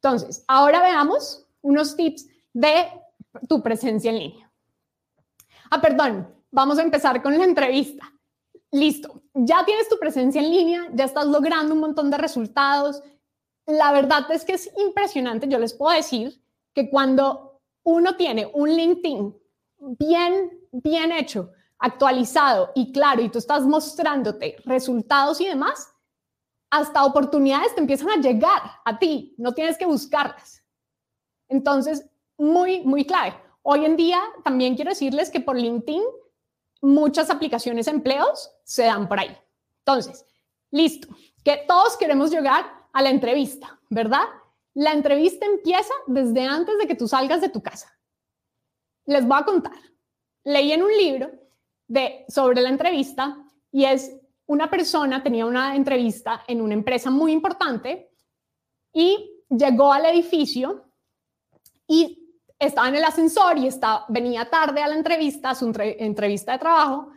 [0.02, 2.88] Entonces, ahora veamos unos tips de
[3.48, 4.52] tu presencia en línea.
[5.70, 8.12] Ah, perdón, vamos a empezar con la entrevista.
[8.70, 13.02] Listo, ya tienes tu presencia en línea, ya estás logrando un montón de resultados.
[13.66, 16.40] La verdad es que es impresionante, yo les puedo decir
[16.72, 19.36] que cuando uno tiene un LinkedIn
[19.78, 25.92] bien, bien hecho, actualizado y claro, y tú estás mostrándote resultados y demás,
[26.70, 30.64] hasta oportunidades te empiezan a llegar a ti, no tienes que buscarlas.
[31.48, 33.36] Entonces, muy, muy clave.
[33.62, 36.02] Hoy en día también quiero decirles que por LinkedIn
[36.82, 39.36] muchas aplicaciones empleos se dan por ahí.
[39.84, 40.24] Entonces,
[40.70, 41.08] listo,
[41.44, 44.24] que todos queremos llegar a la entrevista, ¿verdad?
[44.74, 47.90] La entrevista empieza desde antes de que tú salgas de tu casa.
[49.06, 49.76] Les voy a contar.
[50.44, 51.30] Leí en un libro
[51.86, 53.36] de, sobre la entrevista
[53.70, 58.10] y es una persona, tenía una entrevista en una empresa muy importante
[58.92, 60.84] y llegó al edificio
[61.86, 62.26] y
[62.58, 66.58] estaba en el ascensor y estaba, venía tarde a la entrevista, a su entrevista de
[66.58, 67.10] trabajo,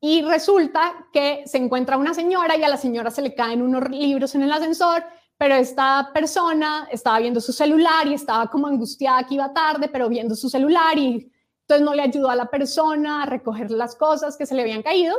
[0.00, 3.88] y resulta que se encuentra una señora y a la señora se le caen unos
[3.88, 5.02] libros en el ascensor,
[5.38, 10.08] pero esta persona estaba viendo su celular y estaba como angustiada que iba tarde, pero
[10.08, 11.32] viendo su celular y
[11.64, 14.82] entonces no le ayudó a la persona a recoger las cosas que se le habían
[14.82, 15.16] caído.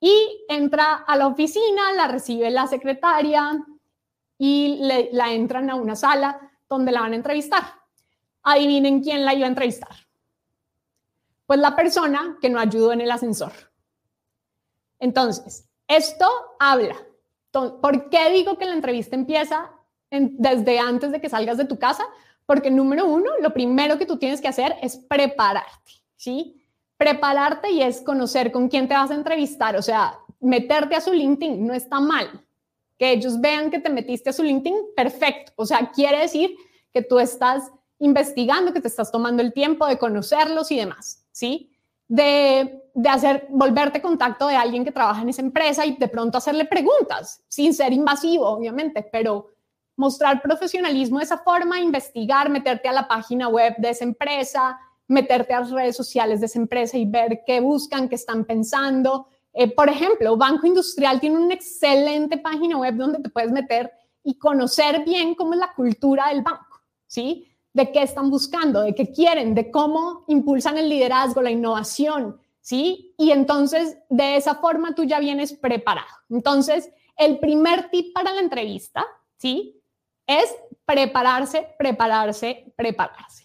[0.00, 3.62] Y entra a la oficina, la recibe la secretaria
[4.38, 4.80] y
[5.12, 7.62] la entran a una sala donde la van a entrevistar.
[8.42, 9.94] Adivinen quién la iba a entrevistar.
[11.46, 13.52] Pues la persona que no ayudó en el ascensor.
[14.98, 16.26] Entonces, esto
[16.58, 16.96] habla.
[17.50, 19.70] ¿Por qué digo que la entrevista empieza
[20.10, 22.06] desde antes de que salgas de tu casa?
[22.46, 26.62] Porque número uno, lo primero que tú tienes que hacer es prepararte, ¿sí?
[26.96, 31.12] Prepararte y es conocer con quién te vas a entrevistar, o sea, meterte a su
[31.12, 32.44] LinkedIn no está mal.
[32.98, 35.52] Que ellos vean que te metiste a su LinkedIn, perfecto.
[35.56, 36.54] O sea, quiere decir
[36.92, 41.72] que tú estás investigando, que te estás tomando el tiempo de conocerlos y demás, ¿sí?
[42.06, 46.38] De, de, hacer, volverte contacto de alguien que trabaja en esa empresa y de pronto
[46.38, 49.53] hacerle preguntas, sin ser invasivo, obviamente, pero
[49.96, 55.54] mostrar profesionalismo de esa forma, investigar, meterte a la página web de esa empresa, meterte
[55.54, 59.28] a las redes sociales de esa empresa y ver qué buscan, qué están pensando.
[59.52, 63.92] Eh, por ejemplo, Banco Industrial tiene una excelente página web donde te puedes meter
[64.24, 67.46] y conocer bien cómo es la cultura del banco, ¿sí?
[67.72, 73.14] De qué están buscando, de qué quieren, de cómo impulsan el liderazgo, la innovación, ¿sí?
[73.18, 76.08] Y entonces, de esa forma tú ya vienes preparado.
[76.30, 79.80] Entonces, el primer tip para la entrevista, ¿sí?
[80.26, 83.44] Es prepararse, prepararse, prepararse.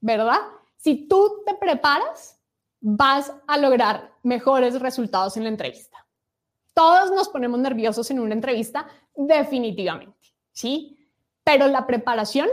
[0.00, 0.40] ¿Verdad?
[0.76, 2.40] Si tú te preparas,
[2.80, 6.06] vas a lograr mejores resultados en la entrevista.
[6.74, 11.10] Todos nos ponemos nerviosos en una entrevista, definitivamente, ¿sí?
[11.42, 12.48] Pero la preparación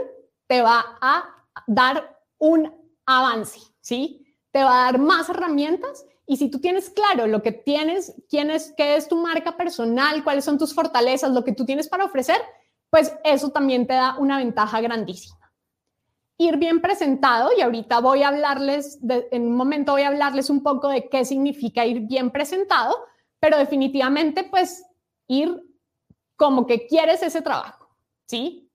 [0.46, 1.24] te va a
[1.66, 2.72] dar un
[3.06, 4.26] avance, ¿sí?
[4.50, 8.50] Te va a dar más herramientas y si tú tienes claro lo que tienes, quién
[8.50, 12.04] es, qué es tu marca personal, cuáles son tus fortalezas, lo que tú tienes para
[12.04, 12.40] ofrecer,
[12.94, 15.52] pues eso también te da una ventaja grandísima.
[16.38, 20.62] Ir bien presentado, y ahorita voy a hablarles, en un momento voy a hablarles un
[20.62, 22.94] poco de qué significa ir bien presentado,
[23.40, 24.86] pero definitivamente pues
[25.26, 25.60] ir
[26.36, 27.88] como que quieres ese trabajo,
[28.28, 28.70] ¿sí?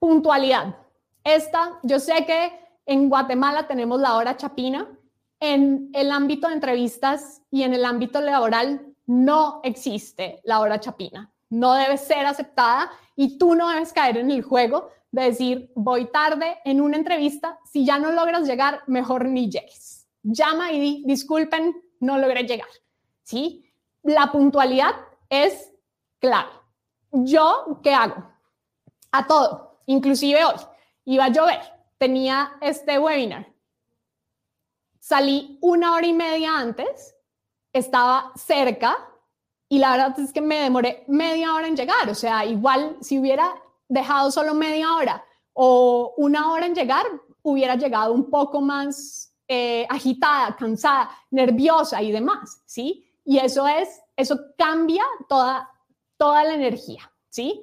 [0.00, 0.76] Puntualidad.
[1.22, 2.50] Esta, yo sé que
[2.84, 4.90] en Guatemala tenemos la hora chapina,
[5.38, 11.31] en el ámbito de entrevistas y en el ámbito laboral no existe la hora chapina
[11.52, 16.06] no debe ser aceptada y tú no debes caer en el juego de decir, voy
[16.06, 20.08] tarde en una entrevista, si ya no logras llegar, mejor ni llegues.
[20.22, 22.68] Llama y di, disculpen, no logré llegar.
[23.22, 23.70] ¿Sí?
[24.02, 24.92] La puntualidad
[25.28, 25.70] es
[26.18, 26.52] clave.
[27.10, 28.32] ¿Yo qué hago?
[29.10, 30.56] A todo, inclusive hoy.
[31.04, 31.60] Iba a llover,
[31.98, 33.52] tenía este webinar.
[35.00, 37.14] Salí una hora y media antes,
[37.74, 38.96] estaba cerca,
[39.72, 43.18] y la verdad es que me demoré media hora en llegar, o sea, igual si
[43.18, 43.54] hubiera
[43.88, 47.06] dejado solo media hora o una hora en llegar,
[47.40, 53.02] hubiera llegado un poco más eh, agitada, cansada, nerviosa y demás, ¿sí?
[53.24, 55.70] Y eso es, eso cambia toda,
[56.18, 57.62] toda la energía, ¿sí?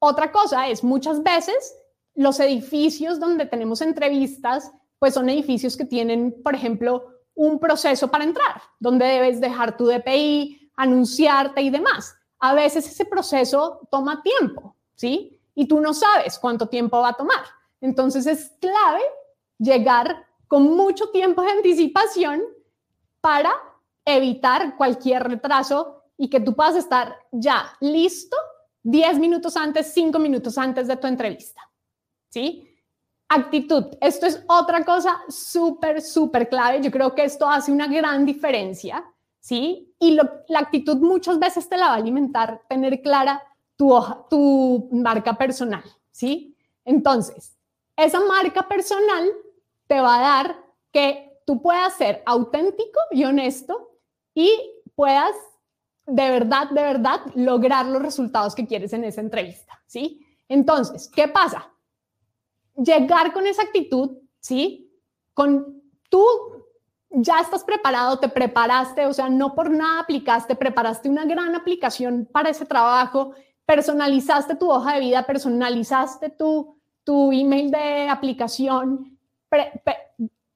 [0.00, 1.72] Otra cosa es, muchas veces
[2.16, 8.24] los edificios donde tenemos entrevistas, pues son edificios que tienen, por ejemplo, un proceso para
[8.24, 12.16] entrar, donde debes dejar tu DPI, anunciarte y demás.
[12.44, 15.40] a veces ese proceso toma tiempo, ¿sí?
[15.54, 17.44] Y tú no sabes cuánto tiempo va a tomar.
[17.80, 19.02] Entonces es clave
[19.58, 22.42] llegar con mucho tiempo de anticipación
[23.20, 23.52] para
[24.04, 28.36] evitar cualquier retraso y que tú puedas estar ya listo
[28.82, 31.62] 10 minutos antes, 5 minutos antes de tu entrevista.
[32.28, 32.68] ¿Sí?
[33.28, 33.86] Actitud.
[34.00, 36.80] Esto es otra cosa súper, súper clave.
[36.82, 39.04] Yo creo que esto hace una gran diferencia.
[39.42, 39.92] ¿Sí?
[39.98, 43.42] Y la actitud muchas veces te la va a alimentar tener clara
[43.76, 43.92] tu,
[44.30, 45.82] tu marca personal.
[46.12, 46.56] ¿Sí?
[46.84, 47.58] Entonces,
[47.96, 49.28] esa marca personal
[49.88, 50.56] te va a dar
[50.92, 53.98] que tú puedas ser auténtico y honesto
[54.32, 54.50] y
[54.94, 55.34] puedas
[56.06, 60.24] de verdad, de verdad lograr los resultados que quieres en esa entrevista, ¿sí?
[60.48, 61.72] Entonces, ¿qué pasa?
[62.76, 64.92] Llegar con esa actitud, ¿sí?
[65.34, 66.24] Con tú
[67.12, 72.28] ya estás preparado, te preparaste, o sea, no por nada aplicaste, preparaste una gran aplicación
[72.30, 73.32] para ese trabajo,
[73.66, 79.18] personalizaste tu hoja de vida, personalizaste tu, tu email de aplicación,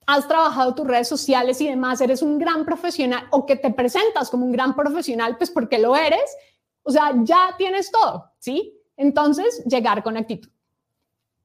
[0.07, 4.31] has trabajado tus redes sociales y demás, eres un gran profesional o que te presentas
[4.31, 6.37] como un gran profesional, pues porque lo eres,
[6.83, 8.73] o sea, ya tienes todo, ¿sí?
[8.97, 10.49] Entonces, llegar con actitud.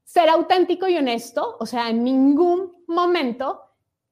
[0.04, 3.71] Ser auténtico y honesto, o sea, en ningún momento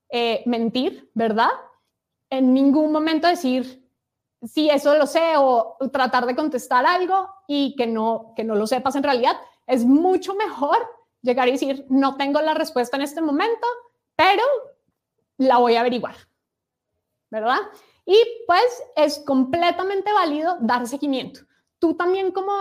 [0.09, 1.49] eh, mentir, ¿verdad?
[2.29, 3.87] En ningún momento decir,
[4.43, 8.67] sí, eso lo sé, o tratar de contestar algo y que no, que no lo
[8.67, 9.37] sepas en realidad.
[9.67, 10.77] Es mucho mejor
[11.21, 13.67] llegar y decir, no tengo la respuesta en este momento,
[14.15, 14.43] pero
[15.37, 16.15] la voy a averiguar,
[17.29, 17.59] ¿verdad?
[18.05, 18.17] Y
[18.47, 21.41] pues es completamente válido dar seguimiento.
[21.77, 22.53] Tú también como,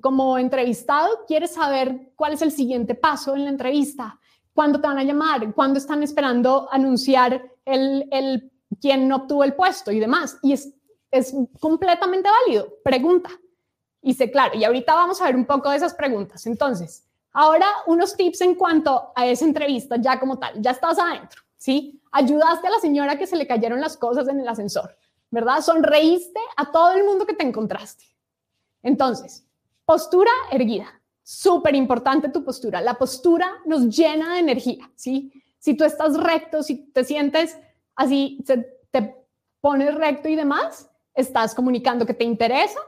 [0.00, 4.18] como entrevistado quieres saber cuál es el siguiente paso en la entrevista,
[4.54, 9.92] cuándo te van a llamar, cuándo están esperando anunciar el, el quién obtuvo el puesto
[9.92, 10.38] y demás.
[10.42, 10.72] Y es,
[11.10, 12.68] es completamente válido.
[12.84, 13.30] Pregunta.
[14.00, 14.56] Y sé claro.
[14.56, 16.46] Y ahorita vamos a ver un poco de esas preguntas.
[16.46, 21.42] Entonces, Ahora, unos tips en cuanto a esa entrevista, ya como tal, ya estás adentro,
[21.56, 22.00] ¿sí?
[22.10, 24.94] Ayudaste a la señora que se le cayeron las cosas en el ascensor,
[25.30, 25.62] ¿verdad?
[25.62, 28.04] Sonreíste a todo el mundo que te encontraste.
[28.82, 29.46] Entonces,
[29.86, 31.00] postura erguida.
[31.22, 32.80] Súper importante tu postura.
[32.80, 35.32] La postura nos llena de energía, ¿sí?
[35.58, 37.58] Si tú estás recto, si te sientes
[37.94, 38.44] así,
[38.90, 39.16] te
[39.60, 42.80] pones recto y demás, estás comunicando que te interesa,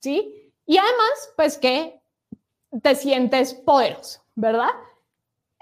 [0.00, 0.52] ¿sí?
[0.66, 2.00] Y además, pues que
[2.82, 4.70] te sientes poderoso, ¿verdad?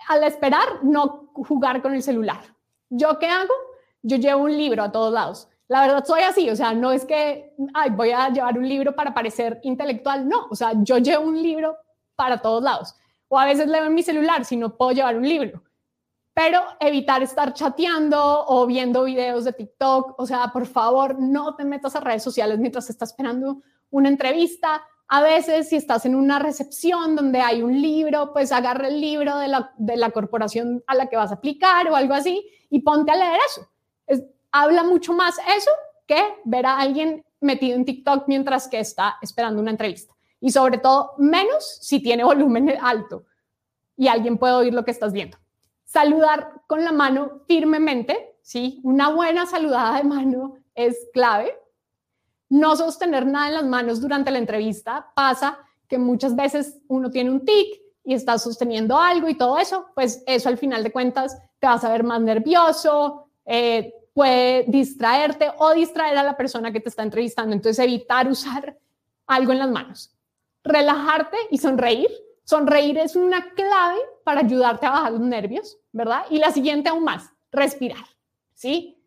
[0.08, 2.40] Al esperar, no jugar con el celular.
[2.88, 3.52] ¿Yo qué hago?
[4.02, 5.48] Yo llevo un libro a todos lados.
[5.68, 8.94] La verdad soy así, o sea, no es que ay, voy a llevar un libro
[8.94, 11.76] para parecer intelectual, no, o sea, yo llevo un libro
[12.20, 12.94] para todos lados.
[13.28, 15.64] O a veces leo en mi celular si no puedo llevar un libro.
[16.34, 21.64] Pero evitar estar chateando o viendo videos de TikTok, o sea, por favor, no te
[21.64, 26.38] metas a redes sociales mientras estás esperando una entrevista, a veces, si estás en una
[26.38, 29.48] recepción donde hay un libro, pues agarra el libro de
[29.96, 33.40] la, corporación a la que vas a aplicar o algo así y ponte a leer
[33.46, 34.28] eso.
[34.52, 35.70] habla mucho más eso
[36.06, 40.14] que ver a alguien metido en TikTok mientras que está esperando una entrevista.
[40.40, 43.24] Y sobre todo, menos si tiene volumen alto
[43.96, 45.38] y alguien puede oír lo que estás viendo.
[45.84, 48.80] Saludar con la mano firmemente, ¿sí?
[48.82, 51.60] Una buena saludada de mano es clave
[52.50, 57.30] no sostener nada en las manos durante la entrevista pasa que muchas veces uno tiene
[57.30, 61.40] un tic y está sosteniendo algo y todo eso, pues eso al final de cuentas
[61.60, 66.80] te vas a ver más nervioso, eh, puede distraerte o distraer a la persona que
[66.80, 67.54] te está entrevistando.
[67.54, 68.76] Entonces evitar usar
[69.26, 70.12] algo en las manos.
[70.64, 72.10] Relajarte y sonreír.
[72.44, 76.24] Sonreír es una clave para ayudarte a bajar los nervios, ¿verdad?
[76.30, 78.04] Y la siguiente aún más, respirar,
[78.54, 79.02] ¿sí?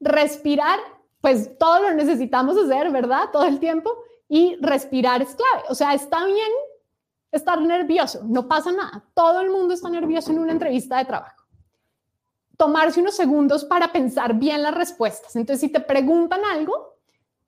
[0.00, 0.78] Respirar
[1.24, 3.30] pues todo lo necesitamos hacer, ¿verdad?
[3.32, 3.90] Todo el tiempo.
[4.28, 5.64] Y respirar es clave.
[5.70, 6.50] O sea, está bien
[7.32, 9.02] estar nervioso, no pasa nada.
[9.14, 11.42] Todo el mundo está nervioso en una entrevista de trabajo.
[12.58, 15.34] Tomarse unos segundos para pensar bien las respuestas.
[15.34, 16.98] Entonces, si te preguntan algo,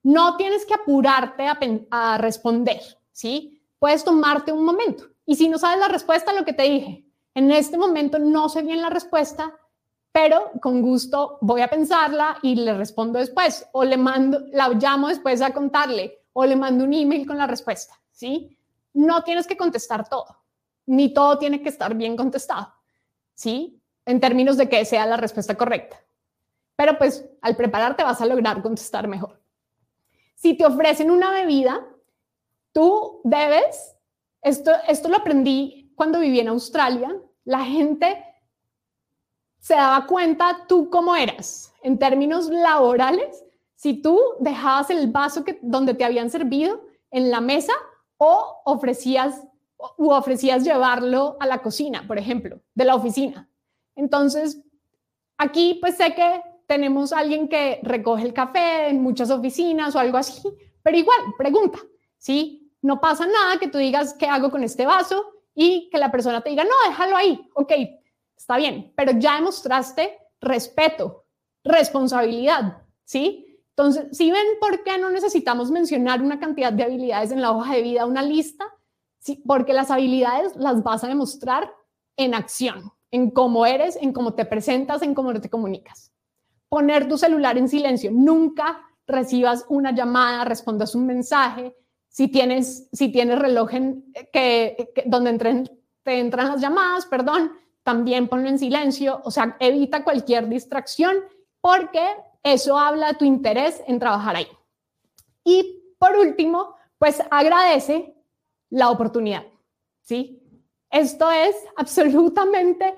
[0.04, 1.58] no tienes que apurarte a,
[1.90, 2.80] a responder,
[3.16, 3.62] ¿sí?
[3.78, 5.04] Puedes tomarte un momento.
[5.24, 8.60] Y si no sabes la respuesta, lo que te dije, en este momento no sé
[8.60, 9.56] bien la respuesta,
[10.12, 15.08] pero con gusto voy a pensarla y le respondo después o le mando, la llamo
[15.08, 18.58] después a contarle o le mando un email con la respuesta, ¿sí?
[18.92, 20.44] No tienes que contestar todo,
[20.84, 22.74] ni todo tiene que estar bien contestado,
[23.34, 23.82] ¿sí?
[24.04, 25.98] En términos de que sea la respuesta correcta.
[26.76, 29.40] Pero pues al prepararte vas a lograr contestar mejor.
[30.34, 31.80] Si te ofrecen una bebida,
[32.76, 33.96] tú debes,
[34.42, 38.22] esto, esto lo aprendí cuando viví en Australia, la gente
[39.58, 43.42] se daba cuenta tú cómo eras en términos laborales.
[43.76, 47.72] Si tú dejabas el vaso que, donde te habían servido en la mesa
[48.18, 49.42] o ofrecías
[49.96, 53.48] u ofrecías llevarlo a la cocina, por ejemplo, de la oficina.
[53.94, 54.62] Entonces,
[55.38, 60.18] aquí pues sé que tenemos alguien que recoge el café en muchas oficinas o algo
[60.18, 60.42] así,
[60.82, 61.78] pero igual, pregunta,
[62.18, 62.65] ¿sí?
[62.86, 66.40] No pasa nada que tú digas qué hago con este vaso y que la persona
[66.40, 67.72] te diga, no, déjalo ahí, ok,
[68.36, 71.24] está bien, pero ya demostraste respeto,
[71.64, 73.60] responsabilidad, ¿sí?
[73.70, 77.74] Entonces, si ven por qué no necesitamos mencionar una cantidad de habilidades en la hoja
[77.74, 78.64] de vida, una lista,
[79.18, 79.42] ¿Sí?
[79.44, 81.74] porque las habilidades las vas a demostrar
[82.16, 86.12] en acción, en cómo eres, en cómo te presentas, en cómo te comunicas.
[86.68, 91.74] Poner tu celular en silencio, nunca recibas una llamada, respondas un mensaje.
[92.16, 95.70] Si tienes, si tienes reloj en, que, donde entren,
[96.02, 97.52] te entran las llamadas, perdón,
[97.82, 101.14] también ponlo en silencio, o sea, evita cualquier distracción
[101.60, 102.00] porque
[102.42, 104.48] eso habla de tu interés en trabajar ahí.
[105.44, 108.14] Y por último, pues agradece
[108.70, 109.44] la oportunidad,
[110.00, 110.42] ¿sí?
[110.90, 112.94] Esto es absolutamente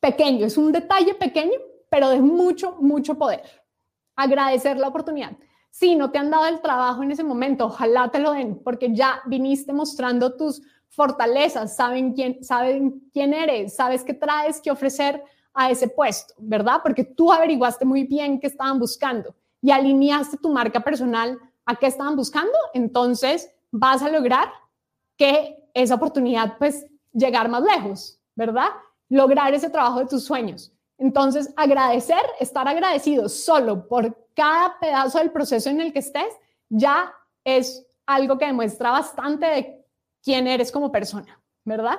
[0.00, 3.44] pequeño, es un detalle pequeño, pero de mucho, mucho poder.
[4.16, 5.30] Agradecer la oportunidad.
[5.72, 8.94] Si no te han dado el trabajo en ese momento, ojalá te lo den, porque
[8.94, 10.60] ya viniste mostrando tus
[10.90, 16.80] fortalezas, saben quién, saben quién eres, sabes qué traes que ofrecer a ese puesto, ¿verdad?
[16.82, 21.86] Porque tú averiguaste muy bien qué estaban buscando y alineaste tu marca personal a qué
[21.86, 24.52] estaban buscando, entonces vas a lograr
[25.16, 28.68] que esa oportunidad, pues, llegar más lejos, ¿verdad?
[29.08, 30.70] Lograr ese trabajo de tus sueños.
[30.98, 36.34] Entonces, agradecer, estar agradecido solo por cada pedazo del proceso en el que estés,
[36.68, 37.12] ya
[37.44, 39.86] es algo que demuestra bastante de
[40.22, 41.98] quién eres como persona, ¿verdad?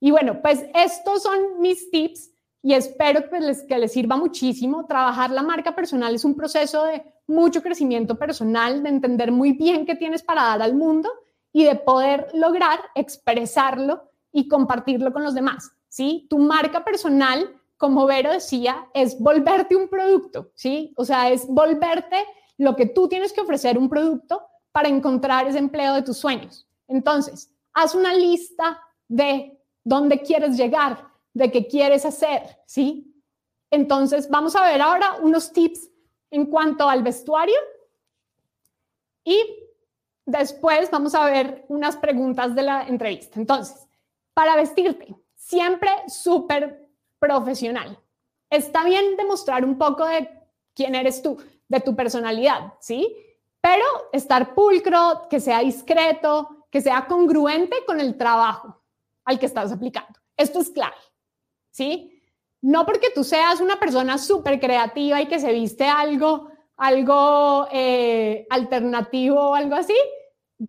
[0.00, 2.30] Y bueno, pues estos son mis tips
[2.62, 4.86] y espero que les, que sirva muchísimo.
[4.86, 9.86] Trabajar la marca personal es un proceso de mucho crecimiento personal, de entender muy bien
[9.86, 11.10] qué tienes para dar al mundo
[11.52, 16.26] y de poder lograr expresarlo y compartirlo con los demás, ¿sí?
[16.30, 20.94] Tu marca personal, como Vero decía, es volverte un producto, ¿sí?
[20.96, 22.16] O sea, es volverte
[22.56, 26.68] lo que tú tienes que ofrecer un producto para encontrar ese empleo de tus sueños.
[26.86, 33.12] Entonces, haz una lista de dónde quieres llegar, de qué quieres hacer, ¿sí?
[33.68, 35.90] Entonces, vamos a ver ahora unos tips
[36.30, 37.58] en cuanto al vestuario
[39.24, 39.62] y
[40.24, 43.40] Después vamos a ver unas preguntas de la entrevista.
[43.40, 43.88] Entonces,
[44.34, 46.81] para vestirte, siempre súper
[47.22, 47.96] profesional.
[48.50, 50.28] Está bien demostrar un poco de
[50.74, 53.16] quién eres tú, de tu personalidad, ¿sí?
[53.60, 58.82] Pero estar pulcro, que sea discreto, que sea congruente con el trabajo
[59.24, 60.18] al que estás aplicando.
[60.36, 60.96] Esto es clave,
[61.70, 62.20] ¿sí?
[62.60, 68.44] No porque tú seas una persona súper creativa y que se viste algo algo eh,
[68.50, 69.94] alternativo o algo así,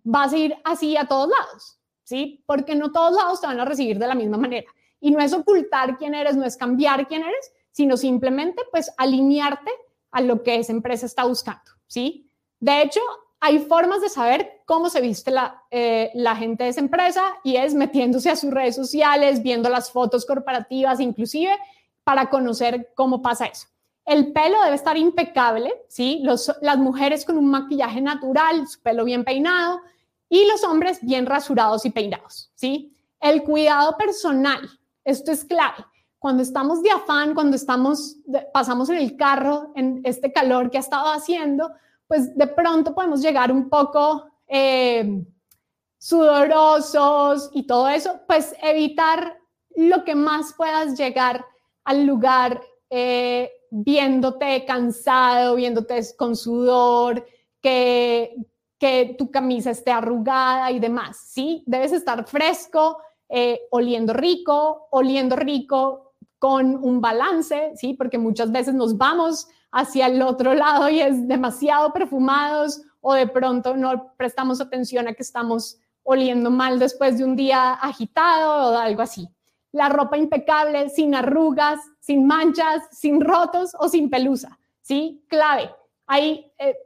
[0.04, 2.44] vas a ir así a todos lados, ¿sí?
[2.46, 4.70] Porque no todos lados te van a recibir de la misma manera.
[5.04, 9.70] Y no es ocultar quién eres, no es cambiar quién eres, sino simplemente pues alinearte
[10.10, 12.30] a lo que esa empresa está buscando, ¿sí?
[12.58, 13.00] De hecho,
[13.38, 17.74] hay formas de saber cómo se viste la, eh, gente de esa empresa y es
[17.74, 21.54] metiéndose a sus redes sociales, viendo las fotos corporativas inclusive,
[22.02, 23.66] para conocer cómo pasa eso.
[24.06, 26.22] El pelo debe estar impecable, ¿sí?
[26.24, 29.82] las mujeres con un maquillaje natural, su pelo bien peinado
[30.30, 32.96] y los hombres bien rasurados y peinados, ¿sí?
[33.20, 34.70] El cuidado personal,
[35.04, 35.84] esto es clave.
[36.18, 38.16] Cuando estamos de afán, cuando estamos,
[38.52, 41.70] pasamos en el carro, en este calor que ha estado haciendo,
[42.06, 45.22] pues de pronto podemos llegar un poco eh,
[45.98, 49.38] sudorosos y todo eso, pues evitar
[49.76, 51.44] lo que más puedas llegar
[51.84, 57.26] al lugar eh, viéndote cansado, viéndote con sudor,
[57.60, 58.36] que,
[58.78, 61.64] que tu camisa esté arrugada y demás, ¿sí?
[61.66, 62.98] Debes estar fresco,
[63.28, 67.94] eh, oliendo rico, oliendo rico con un balance, ¿sí?
[67.94, 73.26] Porque muchas veces nos vamos hacia el otro lado y es demasiado perfumados o de
[73.26, 78.76] pronto no prestamos atención a que estamos oliendo mal después de un día agitado o
[78.76, 79.28] algo así
[79.74, 85.24] la ropa impecable, sin arrugas, sin manchas, sin rotos o sin pelusa, ¿sí?
[85.28, 85.68] Clave.
[86.06, 86.76] Ahí eh,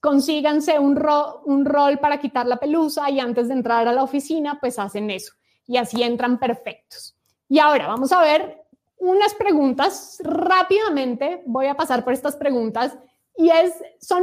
[0.00, 1.00] consíganse un,
[1.44, 5.08] un rol para quitar la pelusa y antes de entrar a la oficina, pues hacen
[5.10, 5.34] eso.
[5.66, 7.16] Y así entran perfectos.
[7.48, 8.62] Y ahora vamos a ver
[8.98, 11.42] unas preguntas rápidamente.
[11.46, 12.96] Voy a pasar por estas preguntas
[13.36, 14.22] y es, son,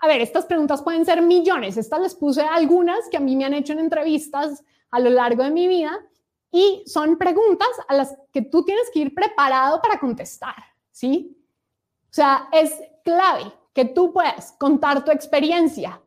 [0.00, 1.76] a ver, estas preguntas pueden ser millones.
[1.76, 5.42] Estas les puse algunas que a mí me han hecho en entrevistas a lo largo
[5.42, 5.98] de mi vida
[6.50, 10.54] y son preguntas a las que tú tienes que ir preparado para contestar,
[10.90, 11.36] ¿sí?
[12.04, 16.00] O sea, es clave que tú puedas contar tu experiencia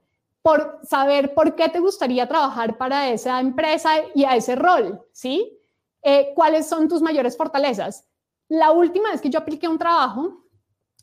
[0.47, 5.59] por saber por qué te gustaría trabajar para esa empresa y a ese rol, ¿sí?
[6.01, 8.07] Eh, ¿Cuáles son tus mayores fortalezas?
[8.47, 10.45] La última vez que yo apliqué un trabajo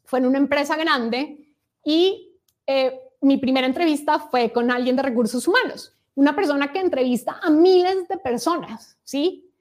[0.06, 1.46] fue en una empresa grande
[1.84, 7.38] y eh, mi primera entrevista fue con alguien de recursos humanos, una persona que entrevista
[7.42, 9.52] a miles de personas, ¿sí?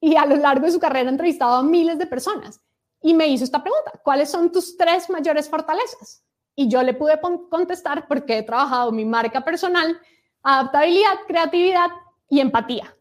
[0.00, 2.60] Y a lo largo de su carrera ha entrevistado a miles de personas.
[3.00, 6.24] Y me hizo esta pregunta, ¿cuáles son tus tres mayores fortalezas?
[6.58, 9.96] Y yo le pude contestar porque he trabajado mi marca personal,
[10.42, 11.88] adaptabilidad, creatividad
[12.28, 12.96] y empatía.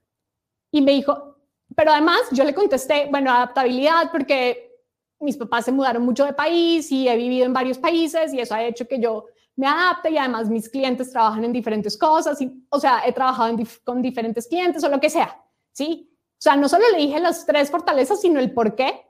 [0.70, 1.40] Y me dijo,
[1.76, 4.80] pero además yo le contesté, bueno, adaptabilidad porque
[5.20, 8.54] mis papás se mudaron mucho de país y he vivido en varios países y eso
[8.54, 12.64] ha hecho que yo me adapte y además mis clientes trabajan en diferentes cosas, y,
[12.70, 16.16] o sea, he trabajado con diferentes clientes o lo que sea, ¿sí?
[16.34, 19.04] O sea, no solo le dije las tres fortalezas, sino el por qué.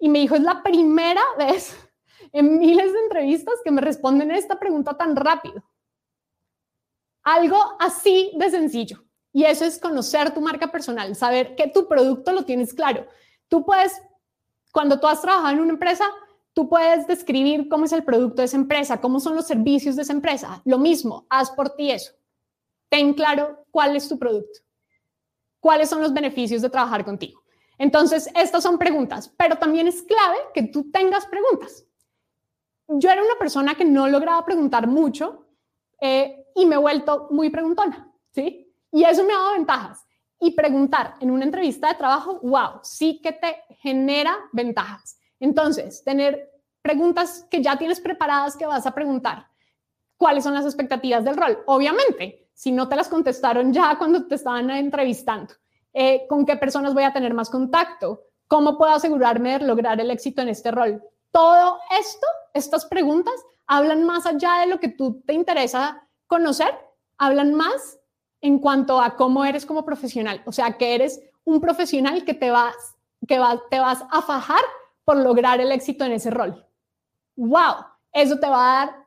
[0.00, 1.85] Y me dijo, es la primera vez
[2.32, 5.62] en miles de entrevistas que me responden esta pregunta tan rápido.
[7.22, 9.04] Algo así de sencillo.
[9.32, 13.06] Y eso es conocer tu marca personal, saber que tu producto lo tienes claro.
[13.48, 14.00] Tú puedes,
[14.72, 16.04] cuando tú has trabajado en una empresa,
[16.54, 20.02] tú puedes describir cómo es el producto de esa empresa, cómo son los servicios de
[20.02, 20.62] esa empresa.
[20.64, 22.12] Lo mismo, haz por ti eso.
[22.88, 24.60] Ten claro cuál es tu producto,
[25.60, 27.42] cuáles son los beneficios de trabajar contigo.
[27.78, 31.85] Entonces, estas son preguntas, pero también es clave que tú tengas preguntas.
[32.88, 35.46] Yo era una persona que no lograba preguntar mucho
[36.00, 38.72] eh, y me he vuelto muy preguntona, ¿sí?
[38.92, 40.04] Y eso me ha dado ventajas.
[40.38, 45.18] Y preguntar en una entrevista de trabajo, wow, sí que te genera ventajas.
[45.40, 46.50] Entonces, tener
[46.82, 49.46] preguntas que ya tienes preparadas que vas a preguntar.
[50.16, 51.58] ¿Cuáles son las expectativas del rol?
[51.66, 55.54] Obviamente, si no te las contestaron ya cuando te estaban entrevistando.
[55.92, 58.22] Eh, ¿Con qué personas voy a tener más contacto?
[58.46, 61.02] ¿Cómo puedo asegurarme de lograr el éxito en este rol?
[61.36, 63.34] Todo esto, estas preguntas,
[63.66, 66.74] hablan más allá de lo que tú te interesa conocer,
[67.18, 67.98] hablan más
[68.40, 70.42] en cuanto a cómo eres como profesional.
[70.46, 72.74] O sea, que eres un profesional que te vas,
[73.28, 74.62] que te vas a fajar
[75.04, 76.66] por lograr el éxito en ese rol.
[77.34, 77.84] ¡Wow!
[78.14, 79.06] Eso te va a dar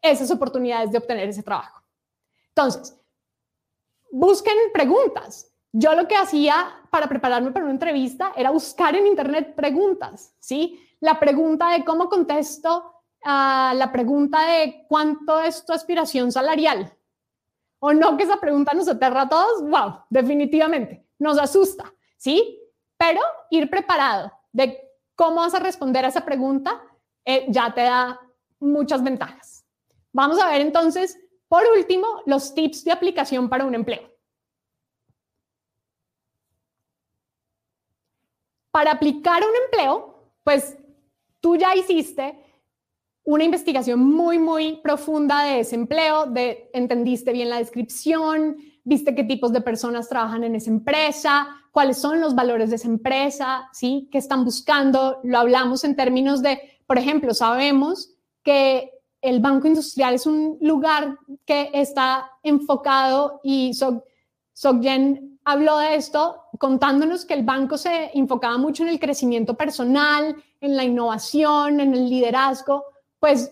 [0.00, 1.82] esas oportunidades de obtener ese trabajo.
[2.48, 2.98] Entonces,
[4.10, 5.52] busquen preguntas.
[5.70, 10.82] Yo lo que hacía para prepararme para una entrevista era buscar en internet preguntas, ¿sí?
[11.00, 12.92] La pregunta de cómo contesto
[13.24, 16.94] a la pregunta de cuánto es tu aspiración salarial.
[17.80, 22.60] O no que esa pregunta nos aterra a todos, wow, definitivamente, nos asusta, ¿sí?
[22.96, 23.20] Pero
[23.50, 24.80] ir preparado de
[25.14, 26.82] cómo vas a responder a esa pregunta
[27.24, 28.20] eh, ya te da
[28.58, 29.64] muchas ventajas.
[30.12, 34.10] Vamos a ver entonces, por último, los tips de aplicación para un empleo.
[38.70, 40.76] Para aplicar un empleo, pues
[41.40, 42.38] tú ya hiciste
[43.24, 49.22] una investigación muy, muy profunda de ese empleo, de, entendiste bien la descripción, viste qué
[49.22, 54.08] tipos de personas trabajan en esa empresa, cuáles son los valores de esa empresa, ¿sí?
[54.10, 55.20] ¿Qué están buscando?
[55.24, 61.18] Lo hablamos en términos de, por ejemplo, sabemos que el Banco Industrial es un lugar
[61.44, 63.72] que está enfocado y
[64.54, 70.36] Sogyen habló de esto contándonos que el banco se enfocaba mucho en el crecimiento personal,
[70.60, 72.84] en la innovación, en el liderazgo,
[73.18, 73.50] pues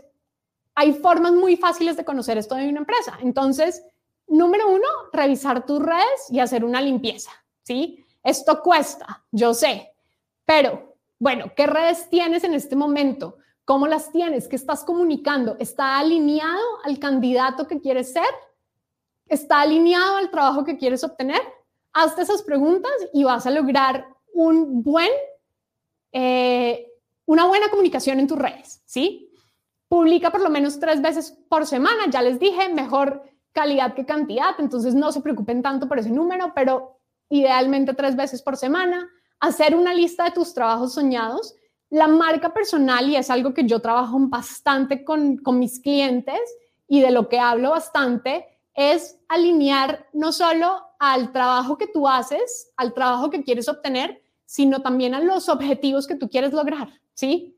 [0.74, 3.16] hay formas muy fáciles de conocer esto de una empresa.
[3.22, 3.82] Entonces,
[4.26, 7.30] número uno, revisar tus redes y hacer una limpieza,
[7.62, 8.04] ¿sí?
[8.22, 9.94] Esto cuesta, yo sé,
[10.44, 13.38] pero bueno, ¿qué redes tienes en este momento?
[13.64, 14.48] ¿Cómo las tienes?
[14.48, 15.56] ¿Qué estás comunicando?
[15.58, 18.28] ¿Está alineado al candidato que quieres ser?
[19.28, 21.40] ¿Está alineado al trabajo que quieres obtener?
[21.98, 25.08] Hazte esas preguntas y vas a lograr un buen,
[26.12, 26.86] eh,
[27.24, 29.32] una buena comunicación en tus redes, ¿sí?
[29.88, 33.22] Publica por lo menos tres veces por semana, ya les dije, mejor
[33.52, 36.98] calidad que cantidad, entonces no se preocupen tanto por ese número, pero
[37.30, 39.08] idealmente tres veces por semana,
[39.40, 41.54] hacer una lista de tus trabajos soñados.
[41.88, 46.40] La marca personal, y es algo que yo trabajo bastante con, con mis clientes
[46.86, 48.44] y de lo que hablo bastante,
[48.74, 54.80] es alinear no solo al trabajo que tú haces, al trabajo que quieres obtener, sino
[54.80, 57.56] también a los objetivos que tú quieres lograr, ¿sí?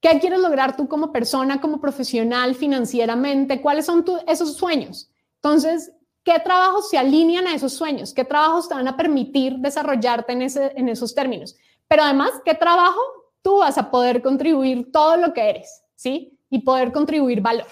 [0.00, 3.60] ¿Qué quieres lograr tú como persona, como profesional, financieramente?
[3.60, 5.10] ¿Cuáles son esos sueños?
[5.36, 5.92] Entonces,
[6.24, 8.14] ¿Qué trabajos se alinean a esos sueños?
[8.14, 11.56] ¿Qué trabajos te van a permitir desarrollarte en, ese, en esos términos?
[11.88, 13.00] Pero además, ¿qué trabajo
[13.42, 15.82] tú vas a poder contribuir todo lo que eres?
[15.96, 16.38] ¿Sí?
[16.48, 17.66] Y poder contribuir valor.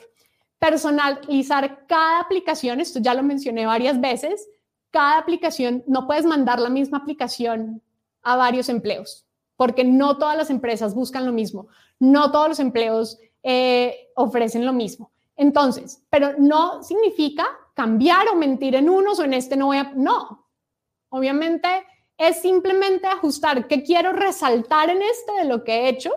[0.58, 4.48] Personalizar cada aplicación, esto ya lo mencioné varias veces,
[4.91, 7.82] cada aplicación, no puedes mandar la misma aplicación
[8.22, 9.26] a varios empleos,
[9.57, 11.68] porque no todas las empresas buscan lo mismo,
[11.99, 15.11] no todos los empleos eh, ofrecen lo mismo.
[15.36, 19.93] Entonces, pero no significa cambiar o mentir en unos o en este no voy a...
[19.95, 20.47] No,
[21.09, 21.68] obviamente
[22.18, 26.12] es simplemente ajustar qué quiero resaltar en este de lo que he hecho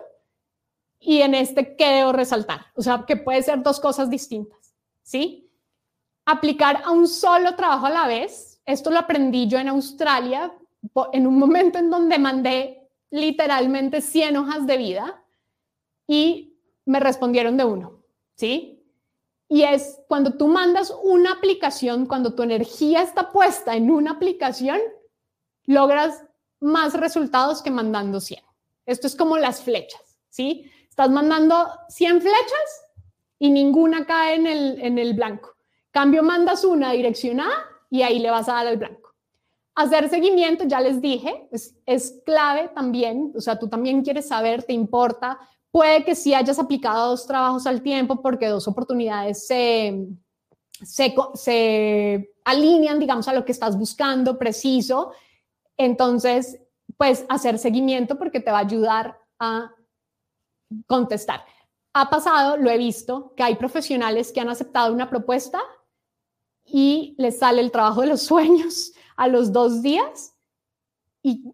[1.00, 2.66] y en este qué debo resaltar.
[2.74, 5.50] O sea, que puede ser dos cosas distintas, ¿sí?
[6.26, 8.53] Aplicar a un solo trabajo a la vez.
[8.66, 10.52] Esto lo aprendí yo en Australia
[11.12, 15.24] en un momento en donde mandé literalmente 100 hojas de vida
[16.06, 18.02] y me respondieron de uno,
[18.34, 18.82] ¿sí?
[19.48, 24.78] Y es cuando tú mandas una aplicación, cuando tu energía está puesta en una aplicación,
[25.66, 26.24] logras
[26.60, 28.42] más resultados que mandando 100.
[28.86, 30.70] Esto es como las flechas, ¿sí?
[30.88, 32.84] Estás mandando 100 flechas
[33.38, 35.54] y ninguna cae en el, en el blanco.
[35.90, 39.14] Cambio, mandas una dirección A y ahí le vas a dar al blanco.
[39.76, 41.48] Hacer seguimiento, ya les dije,
[41.86, 45.38] es, clave también, o sea, tú también quieres saber, te importa,
[45.70, 50.08] puede que sí hayas aplicado dos trabajos al tiempo porque dos oportunidades se,
[50.82, 55.12] se, se alinean, digamos, a lo que estás buscando preciso
[55.76, 56.58] entonces,
[56.96, 59.70] pues hacer seguimiento porque te va a ayudar a
[60.88, 61.44] contestar.
[61.92, 65.60] Ha pasado, lo he visto, que hay profesionales que han aceptado una propuesta
[66.64, 70.34] y les sale el trabajo de los sueños a los dos días
[71.22, 71.44] y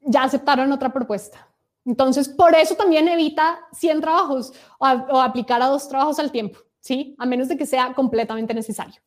[0.00, 1.46] ya aceptaron otra propuesta.
[1.84, 6.58] Entonces, por eso también evita 100 trabajos o, o aplicar a dos trabajos al tiempo,
[6.80, 7.14] ¿sí?
[7.18, 9.00] A menos de que sea completamente necesario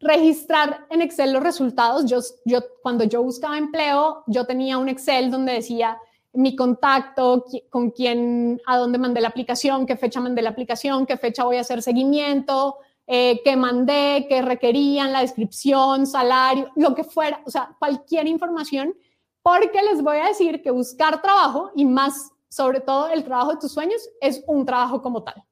[0.00, 2.06] registrar en Excel los resultados.
[2.06, 5.98] Yo, yo, cuando yo buscaba empleo, yo tenía un Excel donde decía
[6.32, 11.16] mi contacto, con quién, a dónde mandé la aplicación, qué fecha mandé la aplicación, qué
[11.16, 12.76] fecha voy a hacer seguimiento,
[13.06, 18.94] eh, qué mandé, qué requerían, la descripción, salario, lo que fuera, o sea, cualquier información,
[19.42, 23.58] porque les voy a decir que buscar trabajo y más, sobre todo el trabajo de
[23.58, 25.44] tus sueños, es un trabajo como tal.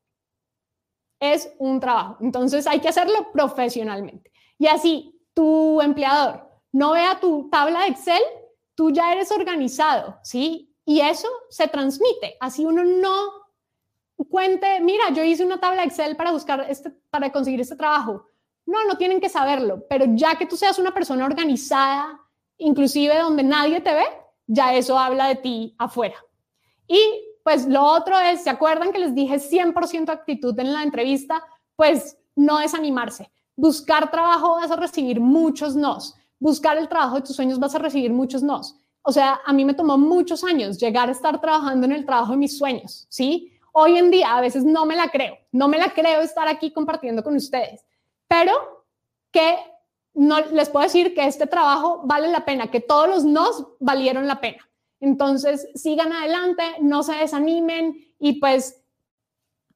[1.20, 2.16] Es un trabajo.
[2.20, 4.32] Entonces hay que hacerlo profesionalmente.
[4.58, 8.22] Y así tu empleador no vea tu tabla de Excel,
[8.74, 10.74] tú ya eres organizado, ¿sí?
[10.84, 12.36] Y eso se transmite.
[12.40, 13.43] Así uno no
[14.16, 18.26] cuente, mira, yo hice una tabla Excel para buscar este, para conseguir este trabajo.
[18.66, 22.20] No, no tienen que saberlo, pero ya que tú seas una persona organizada,
[22.58, 24.04] inclusive donde nadie te ve,
[24.46, 26.16] ya eso habla de ti afuera.
[26.86, 26.98] Y
[27.42, 31.44] pues lo otro es, ¿se acuerdan que les dije 100% actitud en la entrevista?
[31.76, 33.30] Pues no desanimarse.
[33.56, 36.14] Buscar trabajo vas a recibir muchos nos.
[36.38, 38.76] Buscar el trabajo de tus sueños vas a recibir muchos nos.
[39.02, 42.32] O sea, a mí me tomó muchos años llegar a estar trabajando en el trabajo
[42.32, 43.52] de mis sueños, ¿sí?
[43.76, 46.72] Hoy en día a veces no me la creo, no me la creo estar aquí
[46.72, 47.84] compartiendo con ustedes,
[48.28, 48.86] pero
[49.32, 49.56] que
[50.14, 54.28] no les puedo decir que este trabajo vale la pena, que todos los nos valieron
[54.28, 54.70] la pena.
[55.00, 58.80] Entonces, sigan adelante, no se desanimen y pues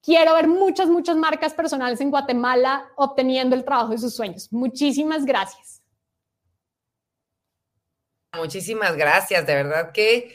[0.00, 4.52] quiero ver muchas, muchas marcas personales en Guatemala obteniendo el trabajo de sus sueños.
[4.52, 5.82] Muchísimas gracias.
[8.36, 10.32] Muchísimas gracias, de verdad que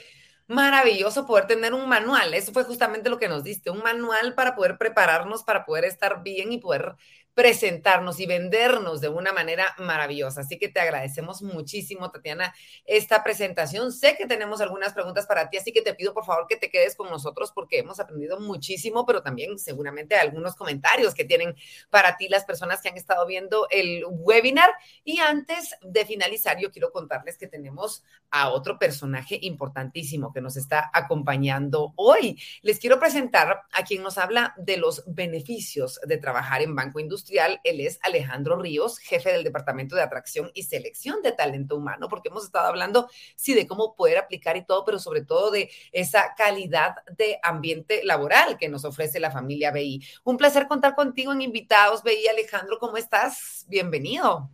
[0.47, 2.33] maravilloso poder tener un manual.
[2.33, 6.23] Eso fue justamente lo que nos diste, un manual para poder prepararnos, para poder estar
[6.23, 6.95] bien y poder
[7.33, 10.41] presentarnos y vendernos de una manera maravillosa.
[10.41, 12.53] Así que te agradecemos muchísimo, Tatiana,
[12.85, 13.91] esta presentación.
[13.91, 16.69] Sé que tenemos algunas preguntas para ti, así que te pido por favor que te
[16.69, 21.55] quedes con nosotros porque hemos aprendido muchísimo, pero también seguramente algunos comentarios que tienen
[21.89, 24.69] para ti las personas que han estado viendo el webinar.
[25.03, 30.55] Y antes de finalizar, yo quiero contarles que tenemos a otro personaje importantísimo que nos
[30.55, 32.39] está acompañando hoy.
[32.61, 37.22] Les quiero presentar a quien nos habla de los beneficios de trabajar en Banco Industrial
[37.63, 42.29] él es Alejandro Ríos, jefe del Departamento de Atracción y Selección de Talento Humano, porque
[42.29, 46.33] hemos estado hablando, sí, de cómo poder aplicar y todo, pero sobre todo de esa
[46.35, 50.03] calidad de ambiente laboral que nos ofrece la familia BI.
[50.23, 52.27] Un placer contar contigo en invitados, BI.
[52.27, 53.65] Alejandro, ¿cómo estás?
[53.67, 54.49] Bienvenido.